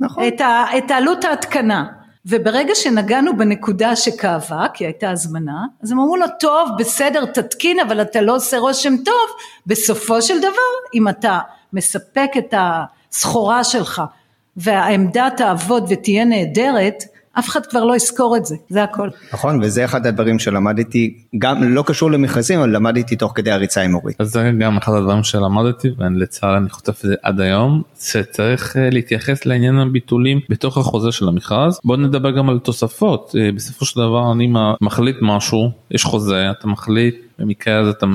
נכון. 0.00 0.24
את, 0.28 0.40
ה, 0.40 0.64
את 0.78 0.90
עלות 0.90 1.24
ההתקנה. 1.24 1.84
וברגע 2.26 2.74
שנגענו 2.74 3.36
בנקודה 3.36 3.96
שכאבה, 3.96 4.66
כי 4.74 4.84
הייתה 4.84 5.10
הזמנה, 5.10 5.64
אז 5.82 5.92
הם 5.92 6.00
אמרו 6.00 6.16
לו, 6.16 6.26
טוב, 6.40 6.70
בסדר, 6.78 7.24
תתקין, 7.24 7.80
אבל 7.80 8.02
אתה 8.02 8.20
לא 8.20 8.36
עושה 8.36 8.58
רושם 8.58 8.96
טוב. 9.04 9.28
בסופו 9.66 10.22
של 10.22 10.38
דבר, 10.38 10.72
אם 10.94 11.08
אתה 11.08 11.38
מספק 11.72 12.30
את 12.38 12.54
הסחורה 12.56 13.64
שלך, 13.64 14.02
והעמדה 14.56 15.28
תעבוד 15.36 15.86
ותהיה 15.88 16.24
נהדרת, 16.24 17.04
אף 17.38 17.48
אחד 17.48 17.66
כבר 17.66 17.84
לא 17.84 17.96
יזכור 17.96 18.36
את 18.36 18.46
זה, 18.46 18.56
זה 18.68 18.82
הכל. 18.82 19.08
נכון, 19.32 19.60
וזה 19.62 19.84
אחד 19.84 20.06
הדברים 20.06 20.38
שלמדתי, 20.38 21.14
גם 21.38 21.62
לא 21.62 21.82
קשור 21.86 22.10
למכרזים, 22.10 22.58
אבל 22.58 22.76
למדתי 22.76 23.16
תוך 23.16 23.32
כדי 23.34 23.50
הריצה 23.50 23.82
עם 23.82 23.94
אורית. 23.94 24.20
אז 24.20 24.32
זה 24.32 24.52
גם 24.58 24.76
אחד 24.76 24.92
הדברים 24.92 25.24
שלמדתי, 25.24 25.88
ולצערי 25.98 26.56
אני 26.56 26.70
חוטף 26.70 27.04
את 27.04 27.08
זה 27.10 27.14
עד 27.22 27.40
היום, 27.40 27.82
שצריך 28.00 28.76
אה, 28.76 28.90
להתייחס 28.90 29.46
לעניין 29.46 29.78
הביטולים 29.78 30.40
בתוך 30.48 30.78
החוזה 30.78 31.12
של 31.12 31.28
המכרז. 31.28 31.80
בוא 31.84 31.96
נדבר 31.96 32.30
גם 32.30 32.48
על 32.48 32.58
תוספות, 32.58 33.34
אה, 33.38 33.52
בסופו 33.52 33.84
של 33.84 34.00
דבר 34.00 34.32
אני 34.32 34.52
מחליט 34.80 35.16
משהו, 35.22 35.70
יש 35.90 36.04
חוזה, 36.04 36.50
אתה 36.50 36.66
מחליט 36.66 37.14
במקרה 37.38 37.80
הזה 37.80 37.90
אתה, 37.90 38.06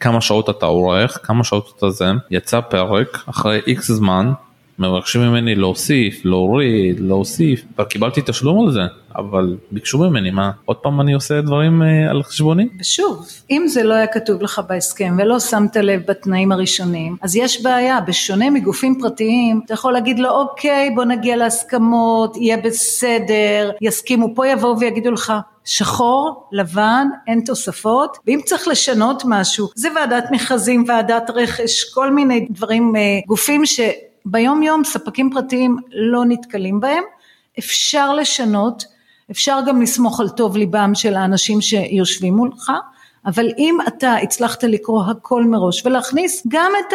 כמה 0.00 0.20
שעות 0.20 0.50
אתה 0.50 0.66
עורך, 0.66 1.18
כמה 1.22 1.44
שעות 1.44 1.74
אתה 1.78 1.90
זה, 1.90 2.06
יצא 2.30 2.60
פרק, 2.60 3.24
אחרי 3.26 3.60
איקס 3.66 3.90
זמן, 3.90 4.32
מבקשים 4.78 5.20
ממני 5.20 5.54
להוסיף, 5.54 6.24
להוריד, 6.24 7.00
להוסיף, 7.00 7.64
כבר 7.74 7.84
קיבלתי 7.84 8.20
תשלום 8.24 8.66
על 8.66 8.72
זה, 8.72 8.80
אבל 9.16 9.56
ביקשו 9.70 9.98
ממני, 9.98 10.30
מה, 10.30 10.50
עוד 10.64 10.76
פעם 10.76 11.00
אני 11.00 11.12
עושה 11.12 11.40
דברים 11.40 11.82
אה, 11.82 12.10
על 12.10 12.22
חשבוני? 12.22 12.68
ושוב, 12.80 13.26
אם 13.50 13.64
זה 13.66 13.82
לא 13.82 13.94
היה 13.94 14.06
כתוב 14.06 14.42
לך 14.42 14.60
בהסכם 14.68 15.16
ולא 15.18 15.40
שמת 15.40 15.76
לב 15.76 16.02
בתנאים 16.08 16.52
הראשונים, 16.52 17.16
אז 17.22 17.36
יש 17.36 17.62
בעיה, 17.62 18.00
בשונה 18.00 18.50
מגופים 18.50 18.98
פרטיים, 19.00 19.60
אתה 19.64 19.74
יכול 19.74 19.92
להגיד 19.92 20.18
לו, 20.18 20.30
אוקיי, 20.30 20.90
בוא 20.94 21.04
נגיע 21.04 21.36
להסכמות, 21.36 22.36
יהיה 22.36 22.56
בסדר, 22.56 23.70
יסכימו, 23.80 24.34
פה 24.34 24.48
יבואו 24.48 24.80
ויגידו 24.80 25.10
לך, 25.10 25.32
שחור, 25.64 26.48
לבן, 26.52 27.08
אין 27.26 27.42
תוספות, 27.46 28.16
ואם 28.26 28.40
צריך 28.44 28.68
לשנות 28.68 29.22
משהו, 29.26 29.68
זה 29.74 29.88
ועדת 29.96 30.24
מכרזים, 30.30 30.84
ועדת 30.88 31.30
רכש, 31.34 31.84
כל 31.94 32.12
מיני 32.12 32.46
דברים, 32.50 32.96
אה, 32.96 33.00
גופים 33.26 33.66
ש... 33.66 33.80
ביום 34.24 34.62
יום 34.62 34.84
ספקים 34.84 35.30
פרטיים 35.32 35.76
לא 35.92 36.24
נתקלים 36.24 36.80
בהם, 36.80 37.04
אפשר 37.58 38.14
לשנות, 38.14 38.84
אפשר 39.30 39.58
גם 39.66 39.82
לסמוך 39.82 40.20
על 40.20 40.28
טוב 40.28 40.56
ליבם 40.56 40.90
של 40.94 41.14
האנשים 41.14 41.60
שיושבים 41.60 42.34
מולך, 42.34 42.72
אבל 43.26 43.46
אם 43.58 43.78
אתה 43.88 44.14
הצלחת 44.14 44.64
לקרוא 44.64 45.04
הכל 45.04 45.44
מראש 45.44 45.86
ולהכניס 45.86 46.42
גם 46.48 46.72
את 46.80 46.94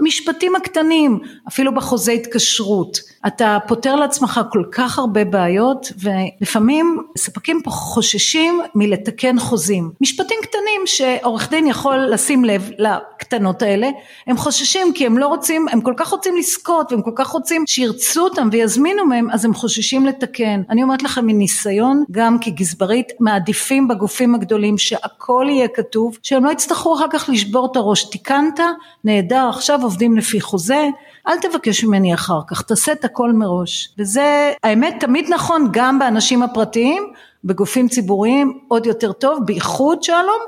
המשפטים 0.00 0.56
הקטנים, 0.56 1.18
אפילו 1.48 1.74
בחוזה 1.74 2.12
התקשרות, 2.12 2.98
אתה 3.26 3.58
פותר 3.66 3.96
לעצמך 3.96 4.40
כל 4.52 4.62
כך 4.72 4.98
הרבה 4.98 5.24
בעיות 5.24 5.92
ולפעמים 6.00 6.98
ספקים 7.18 7.60
פה 7.64 7.70
חוששים 7.70 8.60
מלתקן 8.74 9.38
חוזים. 9.38 9.90
משפטים 10.00 10.38
קטנים 10.42 10.80
שעורך 10.86 11.50
דין 11.50 11.66
יכול 11.66 11.96
לשים 11.96 12.44
לב 12.44 12.70
לקטנות 12.78 13.62
האלה, 13.62 13.88
הם 14.26 14.36
חוששים 14.36 14.92
כי 14.94 15.06
הם 15.06 15.18
לא 15.18 15.26
רוצים, 15.26 15.66
הם 15.70 15.80
כל 15.80 15.94
כך 15.96 16.08
רוצים 16.08 16.36
לזכות 16.36 16.92
והם 16.92 17.02
כל 17.02 17.12
כך 17.14 17.28
רוצים 17.28 17.64
שירצו 17.66 18.24
אותם 18.24 18.48
ויזמינו 18.52 19.06
מהם, 19.06 19.30
אז 19.30 19.44
הם 19.44 19.54
חוששים 19.54 20.06
לתקן. 20.06 20.62
אני 20.70 20.82
אומרת 20.82 21.02
לכם 21.02 21.26
מניסיון, 21.26 22.04
גם 22.10 22.38
כגזברית, 22.40 23.12
מעדיפים 23.20 23.88
בגופים 23.88 24.34
הגדולים 24.34 24.78
שהכל 24.78 25.46
יהיה 25.48 25.68
כתוב, 25.68 26.18
שהם 26.22 26.44
לא 26.44 26.50
יצטרכו 26.50 26.94
אחר 26.94 27.06
כך 27.12 27.28
לשבור 27.28 27.68
את 27.70 27.76
הראש. 27.76 28.04
תיקנת, 28.04 28.60
נהדר, 29.04 29.48
עכשיו 29.48 29.82
עובדים 29.82 30.16
לפי 30.16 30.40
חוזה, 30.40 30.88
אל 31.28 31.38
תבקש 31.40 31.84
ממני 31.84 32.14
אחר 32.14 32.40
כך, 32.46 32.62
תעשה 32.62 32.92
את 32.92 33.04
הכל 33.04 33.32
מראש. 33.32 33.94
וזה, 33.98 34.52
האמת, 34.64 34.94
תמיד 35.00 35.30
נכון 35.30 35.68
גם 35.72 35.98
באנשים 35.98 36.42
הפרטיים, 36.42 37.12
בגופים 37.44 37.88
ציבוריים, 37.88 38.58
עוד 38.68 38.86
יותר 38.86 39.12
טוב, 39.12 39.38
בייחוד 39.44 40.02
שלום, 40.02 40.42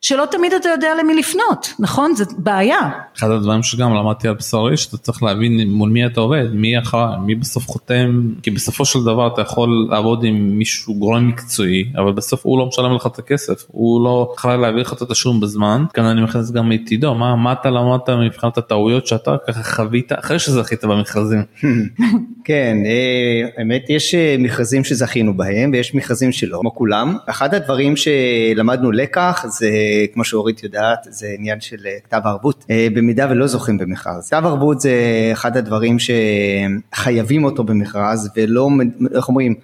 שלא 0.00 0.24
תמיד 0.30 0.52
אתה 0.52 0.68
יודע 0.68 0.88
למי 1.00 1.14
לפנות, 1.14 1.74
נכון? 1.78 2.14
זה 2.14 2.24
בעיה. 2.38 2.90
אחד 3.18 3.30
הדברים 3.30 3.62
שגם 3.62 3.94
למדתי 3.94 4.28
על 4.28 4.34
בשרי, 4.34 4.76
שאתה 4.76 4.96
צריך 4.96 5.22
להבין 5.22 5.70
מול 5.70 5.90
מי 5.90 6.06
אתה 6.06 6.20
עובד, 6.20 6.44
מי 6.52 6.78
אחר, 6.78 7.16
מי 7.18 7.34
בסוף 7.34 7.66
חותם, 7.66 8.22
כי 8.42 8.50
בסופו 8.50 8.84
של 8.84 8.98
דבר 9.04 9.26
אתה 9.34 9.42
יכול 9.42 9.88
לעבוד 9.90 10.24
עם 10.24 10.58
מישהו 10.58 10.94
גורם 10.94 11.28
מקצועי, 11.28 11.84
אבל 11.96 12.12
בסוף 12.12 12.40
הוא 12.46 12.58
לא 12.58 12.66
משלם 12.66 12.94
לך 12.94 13.06
את 13.06 13.18
הכסף, 13.18 13.64
הוא 13.68 14.04
לא 14.04 14.32
יכול 14.36 14.56
להעביר 14.56 14.80
לך 14.82 14.92
את 14.92 15.02
התשלום 15.02 15.40
בזמן, 15.40 15.84
כאן 15.94 16.04
אני 16.04 16.22
מכניס 16.22 16.50
גם 16.50 16.72
את 16.72 16.88
עידו, 16.90 17.14
מה, 17.14 17.36
מה 17.36 17.52
אתה 17.52 17.70
למדת 17.70 18.10
מבחינת 18.10 18.58
הטעויות 18.58 19.06
שאתה 19.06 19.36
ככה 19.48 19.62
חווית 19.62 20.12
אחרי 20.12 20.38
שזכית 20.38 20.84
במכרזים. 20.84 21.42
כן, 22.44 22.76
אה, 22.86 23.48
האמת 23.58 23.84
יש 23.88 24.14
אה, 24.14 24.36
מכרזים 24.38 24.84
שזכינו 24.84 25.36
בהם 25.36 25.70
ויש 25.72 25.94
מכרזים 25.94 26.32
שלא, 26.32 26.58
כמו 26.60 26.74
כולם. 26.74 27.16
אחד 27.26 27.54
הדברים 27.54 27.94
שלמדנו 27.96 28.92
לקח 28.92 29.44
זה 29.48 29.70
כמו 30.14 30.24
שאורית 30.24 30.62
יודעת, 30.62 31.06
זה 31.10 31.26
עניין 31.38 31.60
של 31.60 31.76
כתב 32.04 32.20
ערבות. 32.24 32.64
במידה 32.94 33.26
ולא 33.30 33.46
זוכים 33.46 33.78
במכרז. 33.78 34.26
כתב 34.26 34.42
ערבות 34.46 34.80
זה 34.80 34.92
אחד 35.32 35.56
הדברים 35.56 35.96
שחייבים 35.98 37.44
אותו 37.44 37.64
במכרז 37.64 38.30
ולא, 38.36 38.68
איך 39.14 39.28
אומרים, 39.28 39.54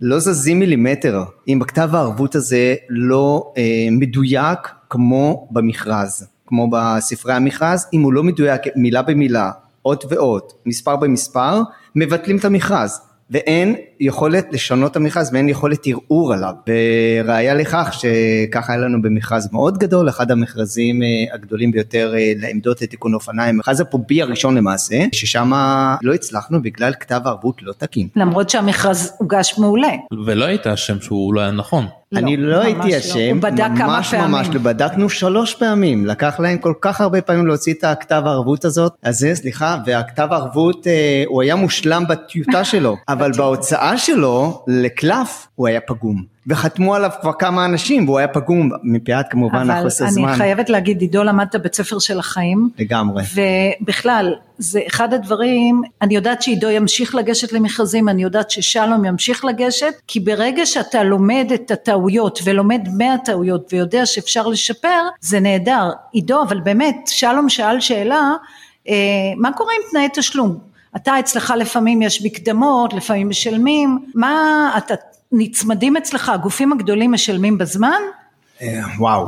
לא 0.00 0.18
זזים 0.18 0.58
מילימטר 0.58 1.24
אם 1.48 1.58
בכתב 1.58 1.90
הערבות 1.92 2.34
הזה 2.34 2.74
לא 2.88 3.52
מדויק 3.90 4.58
כמו 4.90 5.48
במכרז, 5.50 6.26
כמו 6.46 6.70
בספרי 6.70 7.32
המכרז, 7.34 7.86
אם 7.92 8.00
הוא 8.00 8.12
לא 8.12 8.22
מדויק 8.22 8.62
מילה 8.76 9.02
במילה, 9.02 9.50
אות 9.84 10.04
ואות, 10.08 10.52
מספר 10.66 10.96
במספר, 10.96 11.60
מבטלים 11.96 12.36
את 12.36 12.44
המכרז. 12.44 13.00
ואין 13.30 13.76
יכולת 14.00 14.46
לשנות 14.52 14.90
את 14.90 14.96
המכרז 14.96 15.30
ואין 15.32 15.48
יכולת 15.48 15.86
ערעור 15.86 16.32
עליו. 16.32 16.52
וראיה 16.68 17.54
לכך 17.54 17.92
שככה 17.92 18.72
היה 18.72 18.82
לנו 18.82 19.02
במכרז 19.02 19.48
מאוד 19.52 19.78
גדול, 19.78 20.08
אחד 20.08 20.30
המכרזים 20.30 21.02
אה, 21.02 21.34
הגדולים 21.34 21.72
ביותר 21.72 22.14
אה, 22.16 22.32
לעמדות 22.36 22.82
לתיקון 22.82 23.14
אופניים, 23.14 23.58
מכרז 23.58 23.80
הפומבי 23.80 24.22
הראשון 24.22 24.56
למעשה, 24.56 25.04
ששם 25.12 25.52
לא 26.02 26.14
הצלחנו 26.14 26.62
בגלל 26.62 26.92
כתב 27.00 27.20
ערבות 27.24 27.62
לא 27.62 27.72
תקין. 27.78 28.08
למרות 28.16 28.50
שהמכרז 28.50 29.12
הוגש 29.18 29.58
מעולה. 29.58 29.92
ולא 30.26 30.44
היית 30.44 30.66
אשם 30.66 31.00
שהוא 31.00 31.34
לא 31.34 31.40
היה 31.40 31.50
נכון. 31.50 31.86
לא, 32.12 32.18
אני 32.18 32.36
לא 32.36 32.60
הייתי 32.60 32.98
אשם, 32.98 33.38
לא. 33.42 33.68
ממש 33.68 34.14
ממש 34.14 34.48
לא, 34.52 34.60
בדקנו 34.60 35.08
שלוש 35.08 35.54
פעמים, 35.54 36.06
לקח 36.06 36.40
להם 36.40 36.58
כל 36.58 36.72
כך 36.80 37.00
הרבה 37.00 37.20
פעמים 37.20 37.46
להוציא 37.46 37.74
את 37.74 37.84
הכתב 37.84 38.22
הערבות 38.26 38.64
הזאת, 38.64 38.92
אז 39.02 39.18
זה 39.18 39.34
סליחה, 39.34 39.76
והכתב 39.86 40.28
הערבות 40.30 40.86
אה, 40.86 41.24
הוא 41.26 41.42
היה 41.42 41.56
מושלם 41.56 42.04
בטיוטה 42.08 42.64
שלו, 42.64 42.96
אבל 43.08 43.32
בהוצאה 43.36 43.85
שלו 43.96 44.62
לקלף 44.66 45.46
הוא 45.54 45.68
היה 45.68 45.80
פגום. 45.80 46.36
וחתמו 46.46 46.94
עליו 46.94 47.10
כבר 47.20 47.32
כמה 47.32 47.64
אנשים 47.64 48.08
והוא 48.08 48.18
היה 48.18 48.28
פגום 48.28 48.70
מפאת 48.82 49.26
כמובן 49.30 49.70
החוסר 49.70 50.10
זמן. 50.10 50.22
אבל 50.22 50.32
אני 50.32 50.38
חייבת 50.38 50.70
להגיד 50.70 51.00
עידו 51.00 51.24
למדת 51.24 51.56
בית 51.56 51.74
ספר 51.74 51.98
של 51.98 52.18
החיים. 52.18 52.70
לגמרי. 52.78 53.22
ובכלל 53.34 54.34
זה 54.58 54.80
אחד 54.86 55.14
הדברים, 55.14 55.82
אני 56.02 56.14
יודעת 56.14 56.42
שעידו 56.42 56.70
ימשיך 56.70 57.14
לגשת 57.14 57.52
למכרזים, 57.52 58.08
אני 58.08 58.22
יודעת 58.22 58.50
ששלום 58.50 59.04
ימשיך 59.04 59.44
לגשת, 59.44 59.94
כי 60.06 60.20
ברגע 60.20 60.66
שאתה 60.66 61.02
לומד 61.04 61.50
את 61.54 61.70
הטעויות 61.70 62.38
ולומד 62.44 62.88
מהטעויות 62.96 63.72
ויודע 63.72 64.06
שאפשר 64.06 64.46
לשפר, 64.46 65.02
זה 65.20 65.40
נהדר. 65.40 65.90
עידו, 66.12 66.42
אבל 66.42 66.60
באמת, 66.60 66.96
שלום 67.06 67.48
שאל 67.48 67.80
שאלה, 67.80 68.32
אה, 68.88 68.94
מה 69.36 69.52
קורה 69.52 69.72
עם 69.72 69.90
תנאי 69.90 70.08
תשלום? 70.14 70.75
אתה 70.96 71.20
אצלך 71.20 71.54
לפעמים 71.58 72.02
יש 72.02 72.22
מקדמות, 72.24 72.92
לפעמים 72.92 73.28
משלמים, 73.28 73.98
מה 74.14 74.70
אתה 74.78 74.94
נצמדים 75.32 75.96
אצלך, 75.96 76.28
הגופים 76.28 76.72
הגדולים 76.72 77.12
משלמים 77.12 77.58
בזמן? 77.58 78.00
אה, 78.62 78.80
וואו, 78.98 79.26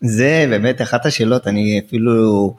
זה 0.00 0.46
באמת 0.50 0.82
אחת 0.82 1.06
השאלות, 1.06 1.46
אני 1.46 1.80
אפילו, 1.86 2.56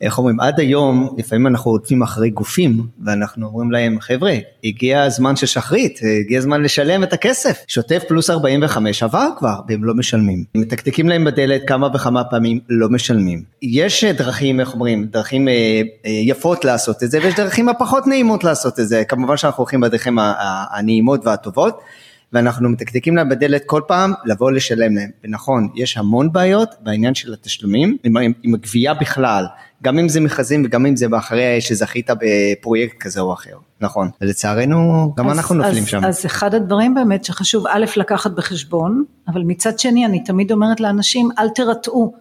איך 0.00 0.18
אומרים, 0.18 0.40
עד 0.40 0.60
היום 0.60 1.14
לפעמים 1.18 1.46
אנחנו 1.46 1.70
רודפים 1.70 2.02
אחרי 2.02 2.30
גופים 2.30 2.86
ואנחנו 3.04 3.46
אומרים 3.46 3.70
להם 3.72 4.00
חבר'ה, 4.00 4.34
הגיע 4.64 5.02
הזמן 5.02 5.36
של 5.36 5.46
שחרית, 5.46 6.00
הגיע 6.20 6.38
הזמן 6.38 6.62
לשלם 6.62 7.02
את 7.02 7.12
הכסף, 7.12 7.64
שוטף 7.68 8.02
פלוס 8.08 8.30
45 8.30 9.02
עבר 9.02 9.28
כבר 9.38 9.60
והם 9.68 9.84
לא 9.84 9.94
משלמים, 9.94 10.44
מתקתקים 10.54 11.08
להם 11.08 11.24
בדלת 11.24 11.62
כמה 11.66 11.88
וכמה 11.94 12.24
פעמים, 12.24 12.60
לא 12.68 12.88
משלמים. 12.88 13.42
יש 13.62 14.04
דרכים, 14.04 14.60
איך 14.60 14.74
אומרים, 14.74 15.04
דרכים 15.04 15.48
אה, 15.48 15.82
אה, 16.06 16.10
יפות 16.10 16.64
לעשות 16.64 17.02
את 17.02 17.10
זה 17.10 17.18
ויש 17.22 17.34
דרכים 17.34 17.68
הפחות 17.68 18.06
נעימות 18.06 18.44
לעשות 18.44 18.80
את 18.80 18.88
זה, 18.88 19.04
כמובן 19.04 19.36
שאנחנו 19.36 19.62
הולכים 19.62 19.80
בדרכים 19.80 20.18
הנעימות 20.70 21.26
והטובות. 21.26 21.80
ואנחנו 22.32 22.68
מתקתקים 22.68 23.16
להם 23.16 23.28
בדלת 23.28 23.62
כל 23.66 23.82
פעם 23.86 24.12
לבוא 24.24 24.52
לשלם 24.52 24.94
להם. 24.96 25.10
ונכון, 25.24 25.68
יש 25.74 25.96
המון 25.96 26.32
בעיות 26.32 26.68
בעניין 26.80 27.14
של 27.14 27.32
התשלומים, 27.32 27.96
עם, 28.04 28.16
עם 28.42 28.54
הגבייה 28.54 28.94
בכלל, 28.94 29.44
גם 29.82 29.98
אם 29.98 30.08
זה 30.08 30.20
מכרזים 30.20 30.62
וגם 30.66 30.86
אם 30.86 30.96
זה 30.96 31.06
אחרי 31.18 31.60
שזכית 31.60 32.10
בפרויקט 32.20 32.98
כזה 32.98 33.20
או 33.20 33.32
אחר, 33.32 33.56
נכון. 33.80 34.10
ולצערנו 34.20 35.12
גם 35.16 35.30
אז, 35.30 35.38
אנחנו 35.38 35.54
נופלים 35.54 35.82
אז, 35.82 35.88
שם. 35.88 36.04
אז 36.04 36.26
אחד 36.26 36.54
הדברים 36.54 36.94
באמת 36.94 37.24
שחשוב 37.24 37.66
א' 37.66 37.84
לקחת 37.96 38.30
בחשבון, 38.30 39.04
אבל 39.28 39.42
מצד 39.42 39.78
שני 39.78 40.06
אני 40.06 40.24
תמיד 40.24 40.52
אומרת 40.52 40.80
לאנשים 40.80 41.28
אל 41.38 41.48
תרתעו. 41.48 42.12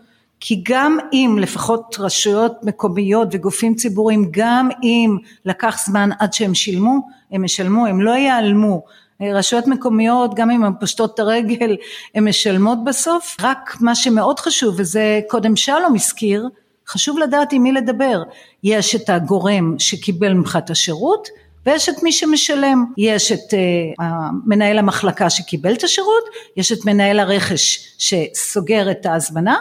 כי 0.42 0.64
גם 0.68 0.98
אם 1.14 1.38
לפחות 1.42 1.96
רשויות 2.00 2.54
מקומיות 2.64 3.28
וגופים 3.32 3.76
ציבוריים, 3.76 4.28
גם 4.32 4.70
אם 4.84 5.18
לקח 5.46 5.80
זמן 5.86 6.10
עד 6.20 6.34
שהם 6.34 6.54
שילמו, 6.54 7.00
הם 7.32 7.46
ישלמו, 7.46 7.86
הם 7.86 8.02
לא 8.02 8.12
ייעלמו. 8.12 8.84
רשויות 9.22 9.68
מקומיות 9.68 10.36
גם 10.36 10.52
אם 10.52 10.64
הן 10.64 10.74
פושטות 10.80 11.14
את 11.14 11.20
הרגל 11.20 11.76
הן 12.16 12.28
משלמות 12.28 12.78
בסוף 12.84 13.38
רק 13.42 13.78
מה 13.80 13.96
שמאוד 13.96 14.40
חשוב 14.40 14.76
וזה 14.78 15.20
קודם 15.28 15.56
שלום 15.56 15.96
הזכיר 15.96 16.50
חשוב 16.90 17.20
לדעת 17.20 17.54
עם 17.54 17.64
מי 17.64 17.72
לדבר. 17.72 18.24
יש 18.64 18.96
את 18.96 19.10
הגורם 19.10 19.76
שקיבל 19.80 20.34
ממך 20.34 20.58
את 20.66 20.70
השירות 20.70 21.28
ויש 21.66 21.90
את 21.90 22.04
מי 22.04 22.12
שמשלם. 22.12 22.86
יש 22.98 23.32
את 23.32 23.54
uh, 24.00 24.04
מנהל 24.46 24.80
המחלקה 24.80 25.30
שקיבל 25.30 25.74
את 25.74 25.84
השירות 25.84 26.24
יש 26.58 26.72
את 26.72 26.86
מנהל 26.86 27.20
הרכש 27.20 27.96
שסוגר 27.98 28.92
את 28.92 29.06
ההזמנה 29.06 29.58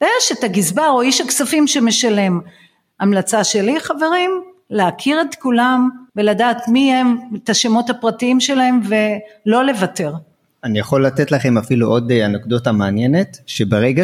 ויש 0.00 0.32
את 0.32 0.44
הגזבר 0.44 0.88
או 0.88 1.00
איש 1.00 1.20
הכספים 1.20 1.66
שמשלם. 1.66 2.40
המלצה 3.00 3.44
שלי 3.44 3.80
חברים 3.80 4.30
להכיר 4.70 5.20
את 5.20 5.34
כולם 5.34 5.88
ולדעת 6.16 6.68
מי 6.68 6.94
הם, 6.94 7.18
את 7.36 7.48
השמות 7.48 7.90
הפרטיים 7.90 8.40
שלהם 8.40 8.80
ולא 8.84 9.64
לוותר. 9.64 10.12
אני 10.64 10.78
יכול 10.78 11.06
לתת 11.06 11.32
לכם 11.32 11.58
אפילו 11.58 11.88
עוד 11.88 12.12
אנקדוטה 12.12 12.72
מעניינת, 12.72 13.38
שברגע 13.46 14.02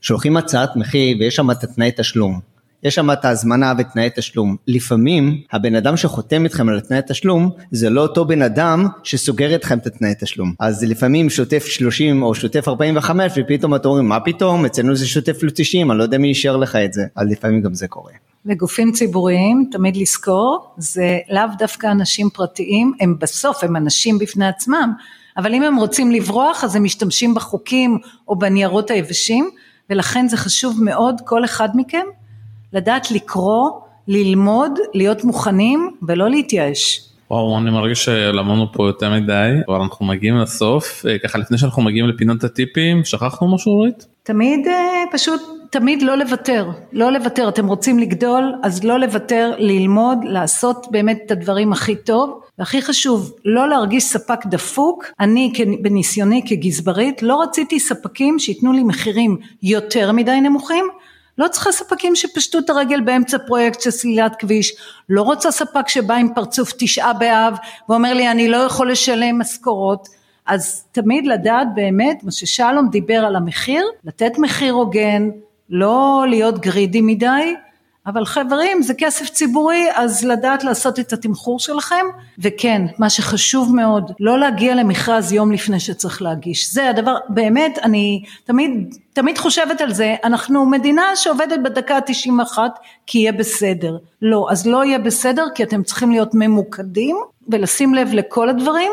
ששולחים 0.00 0.36
הצעת 0.36 0.76
מחיר 0.76 1.16
ויש 1.20 1.36
שם 1.36 1.50
את 1.50 1.64
התנאי 1.64 1.90
תשלום, 1.96 2.40
יש 2.84 2.94
שם 2.94 3.10
את 3.10 3.24
ההזמנה 3.24 3.72
ותנאי 3.78 4.08
תשלום. 4.16 4.56
לפעמים 4.68 5.40
הבן 5.52 5.74
אדם 5.74 5.96
שחותם 5.96 6.44
איתכם 6.44 6.68
על 6.68 6.78
התנאי 6.78 7.00
תשלום 7.06 7.50
זה 7.70 7.90
לא 7.90 8.00
אותו 8.00 8.24
בן 8.24 8.42
אדם 8.42 8.86
שסוגר 9.02 9.52
איתכם 9.52 9.78
את 9.78 9.86
התנאי 9.86 10.12
תשלום. 10.20 10.54
אז 10.60 10.84
לפעמים 10.84 11.30
שוטף 11.30 11.64
30 11.64 12.22
או 12.22 12.34
שוטף 12.34 12.68
45 12.68 13.32
ופתאום 13.36 13.74
אתם 13.74 13.88
אומרים 13.88 14.08
מה 14.08 14.20
פתאום 14.20 14.64
אצלנו 14.64 14.96
זה 14.96 15.06
שוטף 15.06 15.38
פלוס 15.38 15.52
90 15.56 15.90
אני 15.90 15.98
לא 15.98 16.02
יודע 16.02 16.18
מי 16.18 16.28
אישר 16.28 16.56
לך 16.56 16.76
את 16.76 16.92
זה. 16.92 17.02
אז 17.16 17.28
לפעמים 17.30 17.62
גם 17.62 17.74
זה 17.74 17.88
קורה. 17.88 18.12
וגופים 18.46 18.92
ציבוריים 18.92 19.68
תמיד 19.72 19.96
לזכור 19.96 20.74
זה 20.76 21.18
לאו 21.30 21.42
דווקא 21.58 21.86
אנשים 21.86 22.30
פרטיים 22.30 22.92
הם 23.00 23.16
בסוף 23.20 23.64
הם 23.64 23.76
אנשים 23.76 24.18
בפני 24.18 24.46
עצמם 24.46 24.92
אבל 25.36 25.54
אם 25.54 25.62
הם 25.62 25.76
רוצים 25.76 26.10
לברוח 26.10 26.64
אז 26.64 26.76
הם 26.76 26.84
משתמשים 26.84 27.34
בחוקים 27.34 27.98
או 28.28 28.36
בניירות 28.36 28.90
היבשים 28.90 29.50
ולכן 29.90 30.28
זה 30.28 30.36
חשוב 30.36 30.84
מאוד 30.84 31.20
כל 31.24 31.44
אחד 31.44 31.68
מכם 31.74 32.06
לדעת 32.72 33.10
לקרוא, 33.10 33.70
ללמוד, 34.08 34.78
להיות 34.94 35.24
מוכנים 35.24 35.90
ולא 36.08 36.30
להתייאש. 36.30 37.08
וואו, 37.30 37.58
אני 37.58 37.70
מרגיש 37.70 38.04
שלמדנו 38.04 38.72
פה 38.72 38.86
יותר 38.86 39.10
מדי, 39.12 39.50
אבל 39.68 39.80
אנחנו 39.80 40.06
מגיעים 40.06 40.36
לסוף. 40.36 41.06
אה, 41.06 41.18
ככה 41.18 41.38
לפני 41.38 41.58
שאנחנו 41.58 41.82
מגיעים 41.82 42.08
לפינות 42.08 42.44
הטיפים, 42.44 43.04
שכחנו 43.04 43.54
משהו 43.54 43.72
אורית? 43.72 44.06
תמיד 44.22 44.66
אה, 44.66 45.02
פשוט, 45.12 45.40
תמיד 45.70 46.02
לא 46.02 46.18
לוותר, 46.18 46.68
לא 46.92 47.12
לוותר. 47.12 47.48
אתם 47.48 47.66
רוצים 47.66 47.98
לגדול, 47.98 48.54
אז 48.62 48.84
לא 48.84 49.00
לוותר, 49.00 49.52
ללמוד, 49.58 50.18
לעשות 50.24 50.86
באמת 50.90 51.18
את 51.26 51.30
הדברים 51.30 51.72
הכי 51.72 51.96
טוב. 51.96 52.40
והכי 52.58 52.82
חשוב, 52.82 53.32
לא 53.44 53.68
להרגיש 53.68 54.04
ספק 54.04 54.46
דפוק. 54.46 55.04
אני 55.20 55.52
בניסיוני 55.82 56.42
כגזברית 56.46 57.22
לא 57.22 57.42
רציתי 57.42 57.80
ספקים 57.80 58.38
שייתנו 58.38 58.72
לי 58.72 58.84
מחירים 58.84 59.36
יותר 59.62 60.12
מדי 60.12 60.40
נמוכים. 60.40 60.84
לא 61.38 61.48
צריכה 61.48 61.72
ספקים 61.72 62.16
שפשטו 62.16 62.58
את 62.58 62.70
הרגל 62.70 63.00
באמצע 63.00 63.38
פרויקט 63.46 63.80
של 63.80 63.90
סלילת 63.90 64.36
כביש, 64.36 64.72
לא 65.08 65.22
רוצה 65.22 65.50
ספק 65.50 65.88
שבא 65.88 66.14
עם 66.14 66.34
פרצוף 66.34 66.72
תשעה 66.78 67.12
באב 67.12 67.56
ואומר 67.88 68.14
לי 68.14 68.30
אני 68.30 68.48
לא 68.48 68.56
יכול 68.56 68.90
לשלם 68.90 69.38
משכורות, 69.38 70.08
אז 70.46 70.84
תמיד 70.92 71.26
לדעת 71.26 71.68
באמת 71.74 72.24
מה 72.24 72.30
ששלום 72.30 72.88
דיבר 72.90 73.24
על 73.26 73.36
המחיר, 73.36 73.86
לתת 74.04 74.38
מחיר 74.38 74.72
הוגן, 74.72 75.28
לא 75.70 76.24
להיות 76.28 76.58
גרידי 76.58 77.00
מדי 77.00 77.54
אבל 78.06 78.24
חברים 78.24 78.82
זה 78.82 78.94
כסף 78.94 79.28
ציבורי 79.28 79.86
אז 79.94 80.24
לדעת 80.24 80.64
לעשות 80.64 80.98
את 80.98 81.12
התמחור 81.12 81.58
שלכם 81.58 82.06
וכן 82.38 82.82
מה 82.98 83.10
שחשוב 83.10 83.74
מאוד 83.76 84.12
לא 84.20 84.38
להגיע 84.38 84.74
למכרז 84.74 85.32
יום 85.32 85.52
לפני 85.52 85.80
שצריך 85.80 86.22
להגיש. 86.22 86.72
זה 86.72 86.90
הדבר 86.90 87.16
באמת 87.28 87.78
אני 87.82 88.22
תמיד 88.44 88.94
תמיד 89.12 89.38
חושבת 89.38 89.80
על 89.80 89.92
זה 89.92 90.14
אנחנו 90.24 90.66
מדינה 90.66 91.16
שעובדת 91.16 91.58
בדקה 91.64 91.96
ה-91 91.96 92.58
כי 93.06 93.18
יהיה 93.18 93.32
בסדר. 93.32 93.96
לא 94.22 94.46
אז 94.50 94.66
לא 94.66 94.84
יהיה 94.84 94.98
בסדר 94.98 95.46
כי 95.54 95.62
אתם 95.62 95.82
צריכים 95.82 96.10
להיות 96.10 96.30
ממוקדים 96.34 97.16
ולשים 97.48 97.94
לב 97.94 98.08
לכל 98.12 98.48
הדברים 98.48 98.92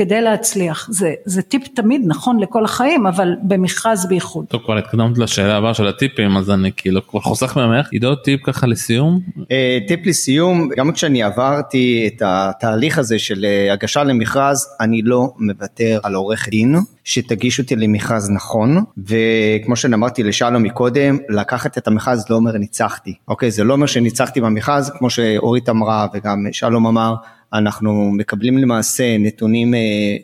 כדי 0.00 0.20
להצליח. 0.20 0.88
זה, 0.90 1.14
זה 1.24 1.42
טיפ 1.42 1.68
תמיד 1.68 2.02
נכון 2.06 2.40
לכל 2.40 2.64
החיים, 2.64 3.06
אבל 3.06 3.34
במכרז 3.42 4.06
בייחוד. 4.08 4.44
טוב, 4.48 4.62
כבר 4.64 4.78
התקדמת 4.78 5.18
לשאלה 5.18 5.56
הבאה 5.56 5.74
של 5.74 5.86
הטיפים, 5.86 6.36
אז 6.36 6.50
אני 6.50 6.70
כאילו 6.76 7.06
כבר 7.06 7.20
חוסך 7.20 7.56
ממך. 7.56 7.88
עידו, 7.92 8.14
טיפ 8.14 8.40
ככה 8.44 8.66
לסיום? 8.66 9.20
אה, 9.50 9.78
טיפ 9.88 10.06
לסיום, 10.06 10.68
גם 10.76 10.92
כשאני 10.92 11.22
עברתי 11.22 12.10
את 12.14 12.22
התהליך 12.24 12.98
הזה 12.98 13.18
של 13.18 13.44
אה, 13.44 13.72
הגשה 13.72 14.04
למכרז, 14.04 14.68
אני 14.80 15.02
לא 15.02 15.28
מוותר 15.38 16.00
על 16.02 16.14
עורך 16.14 16.48
דין. 16.48 16.76
שתגיש 17.04 17.58
אותי 17.58 17.76
למכרז 17.76 18.30
נכון, 18.30 18.84
וכמו 18.98 19.76
שאמרתי 19.76 20.22
לשלום 20.22 20.62
מקודם, 20.62 21.18
לקחת 21.28 21.78
את 21.78 21.88
המכרז 21.88 22.24
לא 22.30 22.36
אומר 22.36 22.52
ניצחתי, 22.58 23.14
אוקיי? 23.28 23.50
זה 23.50 23.64
לא 23.64 23.72
אומר 23.72 23.86
שניצחתי 23.86 24.40
במכרז, 24.40 24.92
כמו 24.98 25.10
שאורית 25.10 25.68
אמרה 25.68 26.06
וגם 26.14 26.46
שלום 26.52 26.86
אמר, 26.86 27.14
אנחנו 27.52 28.10
מקבלים 28.12 28.58
למעשה 28.58 29.18
נתונים, 29.18 29.74
אה, 29.74 29.78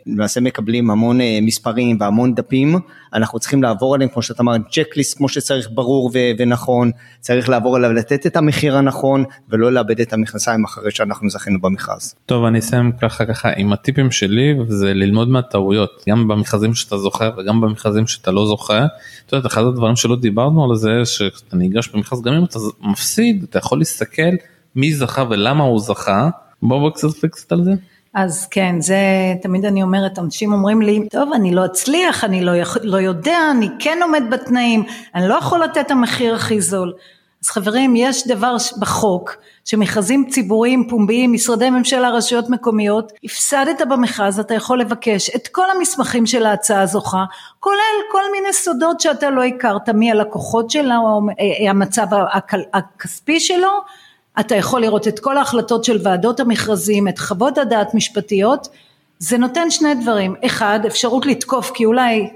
למעשה 0.06 0.40
מקבלים 0.40 0.90
המון 0.90 1.20
אה, 1.20 1.38
מספרים 1.42 1.96
והמון 2.00 2.34
דפים, 2.34 2.78
אנחנו 3.14 3.38
צריכים 3.38 3.62
לעבור 3.62 3.94
עליהם, 3.94 4.10
כמו 4.10 4.22
שאתה 4.22 4.42
אמרת, 4.42 4.60
צ'קליסט 4.70 5.16
כמו 5.16 5.28
שצריך 5.28 5.68
ברור 5.74 6.10
ו- 6.14 6.30
ונכון, 6.38 6.90
צריך 7.20 7.48
לעבור 7.48 7.76
עליו, 7.76 7.92
לתת 7.92 8.26
את 8.26 8.36
המחיר 8.36 8.76
הנכון, 8.76 9.24
ולא 9.50 9.72
לאבד 9.72 10.00
את 10.00 10.12
המכנסיים 10.12 10.64
אחרי 10.64 10.90
שאנחנו 10.90 11.30
זכינו 11.30 11.60
במכרז. 11.60 12.14
טוב, 12.26 12.44
אני 12.44 12.58
אסיים 12.58 12.92
ככה 12.92 13.26
ככה 13.26 13.50
עם 13.56 13.72
הטיפים 13.72 14.10
שלי, 14.10 14.54
וזה 14.60 14.94
ללמוד 14.94 15.28
מהטעויות, 15.28 16.04
גם 16.08 16.28
במכרזים 16.28 16.74
שאתה 16.74 16.98
זוכר 16.98 17.30
וגם 17.38 17.60
במכרזים 17.60 18.06
שאתה 18.06 18.30
לא 18.30 18.46
זוכר. 18.46 18.84
את 19.26 19.32
יודעת, 19.32 19.52
אחד 19.52 19.62
הדברים 19.62 19.96
שלא 19.96 20.16
דיברנו 20.16 20.64
על 20.64 20.76
זה, 20.76 21.04
שאתה 21.04 21.56
ניגש 21.56 21.88
במכרז, 21.88 22.22
גם 22.22 22.34
אם 22.34 22.44
אתה 22.44 22.58
מפסיד, 22.80 23.46
אתה 23.50 23.58
יכול 23.58 23.78
להסתכל 23.78 24.22
מי 24.76 24.94
זכה 24.94 25.24
ולמה 25.30 25.64
הוא 25.64 25.80
זכה. 25.80 26.28
בוא 26.62 26.78
בוא 26.78 26.90
קצת 26.90 27.08
קצת 27.30 27.52
על 27.52 27.64
זה. 27.64 27.70
אז 28.14 28.46
כן, 28.50 28.80
זה 28.80 28.96
תמיד 29.42 29.64
אני 29.64 29.82
אומרת, 29.82 30.18
אנשים 30.18 30.52
אומרים 30.52 30.82
לי, 30.82 31.08
טוב, 31.08 31.32
אני 31.32 31.54
לא 31.54 31.64
אצליח, 31.64 32.24
אני 32.24 32.44
לא, 32.44 32.52
לא 32.82 32.96
יודע, 32.96 33.38
אני 33.50 33.68
כן 33.78 33.98
עומד 34.02 34.22
בתנאים, 34.30 34.84
אני 35.14 35.28
לא 35.28 35.34
יכול 35.34 35.62
לתת 35.64 35.86
את 35.86 35.90
המחיר 35.90 36.34
הכי 36.34 36.60
זול. 36.60 36.92
אז 37.44 37.50
חברים, 37.50 37.96
יש 37.96 38.26
דבר 38.26 38.56
בחוק, 38.80 39.36
שמכרזים 39.64 40.26
ציבוריים, 40.30 40.88
פומביים, 40.88 41.32
משרדי 41.32 41.70
ממשלה, 41.70 42.10
רשויות 42.10 42.50
מקומיות, 42.50 43.12
הפסדת 43.24 43.86
במכרז, 43.90 44.38
אתה 44.38 44.54
יכול 44.54 44.80
לבקש 44.80 45.30
את 45.36 45.48
כל 45.48 45.66
המסמכים 45.76 46.26
של 46.26 46.46
ההצעה 46.46 46.80
הזוכה, 46.80 47.24
כולל 47.60 47.96
כל 48.12 48.22
מיני 48.32 48.52
סודות 48.52 49.00
שאתה 49.00 49.30
לא 49.30 49.44
הכרת, 49.44 49.88
מי 49.88 50.10
הלקוחות 50.10 50.70
שלו, 50.70 51.20
אה, 51.40 51.70
המצב 51.70 52.06
הכספי 52.74 53.40
שלו, 53.40 53.70
אתה 54.40 54.54
יכול 54.54 54.80
לראות 54.80 55.08
את 55.08 55.18
כל 55.18 55.38
ההחלטות 55.38 55.84
של 55.84 55.98
ועדות 56.02 56.40
המכרזים, 56.40 57.08
את 57.08 57.18
חוות 57.18 57.58
הדעת 57.58 57.94
משפטיות, 57.94 58.68
זה 59.18 59.38
נותן 59.38 59.70
שני 59.70 59.94
דברים, 59.94 60.34
אחד 60.46 60.80
אפשרות 60.86 61.26
לתקוף 61.26 61.70
כי 61.74 61.84
אולי 61.84 62.30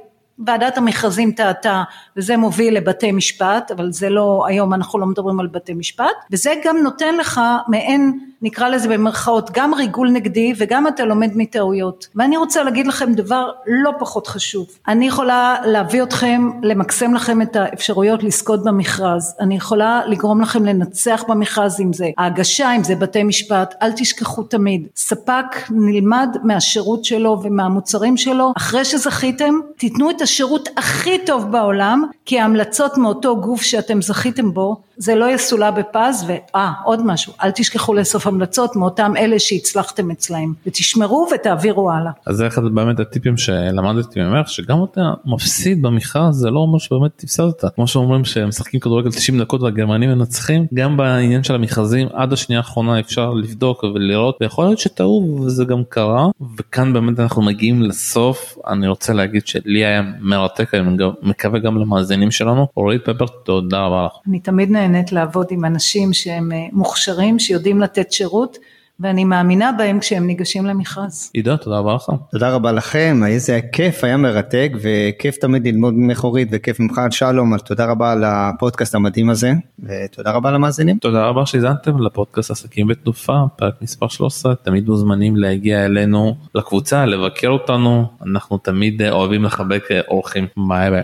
ועדת 0.46 0.78
המכרזים 0.78 1.32
טעתה 1.32 1.82
וזה 2.16 2.36
מוביל 2.36 2.76
לבתי 2.76 3.12
משפט 3.12 3.70
אבל 3.70 3.92
זה 3.92 4.10
לא 4.10 4.44
היום 4.48 4.74
אנחנו 4.74 4.98
לא 4.98 5.06
מדברים 5.06 5.40
על 5.40 5.46
בתי 5.46 5.74
משפט. 5.74 6.06
וזה 6.30 6.54
גם 6.64 6.76
נותן 6.76 7.16
לך 7.16 7.40
מעין 7.68 8.29
נקרא 8.42 8.68
לזה 8.68 8.88
במרכאות 8.88 9.50
גם 9.52 9.74
ריגול 9.74 10.10
נגדי 10.10 10.52
וגם 10.58 10.88
אתה 10.88 11.04
לומד 11.04 11.30
מטעויות 11.34 12.08
ואני 12.16 12.36
רוצה 12.36 12.62
להגיד 12.62 12.86
לכם 12.86 13.12
דבר 13.12 13.50
לא 13.66 13.90
פחות 13.98 14.26
חשוב. 14.26 14.66
אני 14.88 15.06
יכולה 15.06 15.56
להביא 15.64 16.02
אתכם 16.02 16.50
למקסם 16.62 17.14
לכם 17.14 17.42
את 17.42 17.56
האפשרויות 17.56 18.22
לזכות 18.22 18.64
במכרז. 18.64 19.34
אני 19.40 19.56
יכולה 19.56 20.02
לגרום 20.06 20.40
לכם 20.40 20.64
לנצח 20.64 21.24
במכרז 21.28 21.80
אם 21.80 21.92
זה. 21.92 22.10
ההגשה 22.18 22.76
אם 22.76 22.84
זה 22.84 22.94
בתי 22.96 23.22
משפט 23.22 23.74
אל 23.82 23.92
תשכחו 23.92 24.42
תמיד. 24.42 24.86
ספק 24.96 25.44
נלמד 25.70 26.36
מהשירות 26.42 27.04
שלו 27.04 27.40
ומהמוצרים 27.42 28.16
שלו. 28.16 28.52
אחרי 28.56 28.84
שזכיתם 28.84 29.54
תיתנו 29.76 30.10
את 30.10 30.20
השירות 30.20 30.68
הכי 30.76 31.18
טוב 31.26 31.50
בעולם 31.50 32.04
כי 32.24 32.40
ההמלצות 32.40 32.98
מאותו 32.98 33.36
גוף 33.40 33.62
שאתם 33.62 34.02
זכיתם 34.02 34.52
בו 34.54 34.76
זה 35.00 35.14
לא 35.14 35.30
יסולא 35.30 35.70
בפז 35.70 36.26
ואה 36.28 36.72
עוד 36.84 37.06
משהו. 37.06 37.32
אל 37.42 37.50
תשכחו 37.50 37.94
לאסוף 37.94 38.26
המלצות 38.26 38.76
מאותם 38.76 39.12
אלה 39.16 39.38
שהצלחתם 39.38 40.10
אצלהם. 40.10 40.52
ותשמרו 40.66 41.28
ותעבירו 41.34 41.90
הלאה. 41.90 42.10
אז 42.26 42.36
זה 42.36 42.46
אחד 42.46 42.62
באמת 42.64 43.00
הטיפים 43.00 43.36
שלמדתי 43.36 44.20
ממך 44.20 44.48
שגם 44.48 44.78
אתה 44.84 45.00
מפסיד 45.24 45.82
במכרז 45.82 46.34
זה 46.34 46.50
לא 46.50 46.58
אומר 46.60 46.78
שבאמת 46.78 47.10
תפסדת. 47.16 47.64
כמו 47.74 47.86
שאומרים 47.86 48.24
שמשחקים 48.24 48.80
כדורגל 48.80 49.10
90 49.10 49.40
דקות 49.40 49.62
והגרמנים 49.62 50.10
מנצחים 50.10 50.66
גם 50.74 50.96
בעניין 50.96 51.42
של 51.42 51.54
המכרזים 51.54 52.08
עד 52.12 52.32
השנייה 52.32 52.60
האחרונה 52.60 53.00
אפשר 53.00 53.30
לבדוק 53.30 53.84
ולראות. 53.84 54.38
ויכול 54.40 54.64
להיות 54.64 54.78
שטעו 54.78 55.40
וזה 55.46 55.64
גם 55.64 55.82
קרה. 55.88 56.28
וכאן 56.58 56.92
באמת 56.92 57.20
אנחנו 57.20 57.42
מגיעים 57.42 57.82
לסוף. 57.82 58.58
אני 58.68 58.88
רוצה 58.88 59.12
להגיד 59.12 59.46
שלי 59.46 59.84
היה 59.84 60.02
מרתק 60.20 60.74
אני 60.74 60.96
מקווה 61.22 61.58
גם 61.58 61.78
למאזינים 61.78 62.30
שלנו. 62.30 62.66
אורית 62.76 63.04
פפר 63.04 63.26
תודה 63.44 63.78
רבה 63.86 64.06
לך. 64.06 64.12
אני 64.28 64.40
תמיד 64.40 64.70
נהנה 64.70 64.89
באמת 64.92 65.12
לעבוד 65.12 65.46
עם 65.50 65.64
אנשים 65.64 66.12
שהם 66.12 66.52
אה, 66.52 66.66
מוכשרים, 66.72 67.38
שיודעים 67.38 67.80
לתת 67.80 68.12
שירות. 68.12 68.58
ואני 69.02 69.24
מאמינה 69.24 69.72
בהם 69.78 70.00
כשהם 70.00 70.26
ניגשים 70.26 70.66
למכרז. 70.66 71.30
עידו, 71.32 71.56
תודה 71.56 71.78
רבה 71.78 71.94
לך. 71.94 72.10
תודה 72.30 72.50
רבה 72.50 72.72
לכם, 72.72 73.20
איזה 73.26 73.60
כיף, 73.72 74.04
היה 74.04 74.16
מרתק, 74.16 74.72
וכיף 74.82 75.36
תמיד 75.36 75.66
ללמוד 75.66 75.94
ממך 75.94 76.24
אורית, 76.24 76.48
וכיף 76.52 76.80
ממך 76.80 77.00
שלום, 77.10 77.54
אז 77.54 77.62
תודה 77.62 77.86
רבה 77.86 78.12
על 78.12 78.24
הפודקאסט 78.26 78.94
המדהים 78.94 79.30
הזה, 79.30 79.52
ותודה 79.82 80.30
רבה 80.30 80.50
למאזינים. 80.50 80.98
תודה 80.98 81.26
רבה 81.26 81.46
שהזנתם 81.46 82.02
לפודקאסט 82.02 82.50
עסקים 82.50 82.86
בתנופה, 82.86 83.38
פרק 83.56 83.74
מספר 83.82 84.08
13, 84.08 84.54
תמיד 84.54 84.88
מוזמנים 84.88 85.36
להגיע 85.36 85.84
אלינו 85.84 86.34
לקבוצה, 86.54 87.06
לבקר 87.06 87.48
אותנו, 87.48 88.04
אנחנו 88.26 88.58
תמיד 88.58 89.02
אוהבים 89.02 89.44
לחבק 89.44 89.84
אורחים. 90.08 90.46
ביי 90.68 90.90
ביי. 90.90 91.02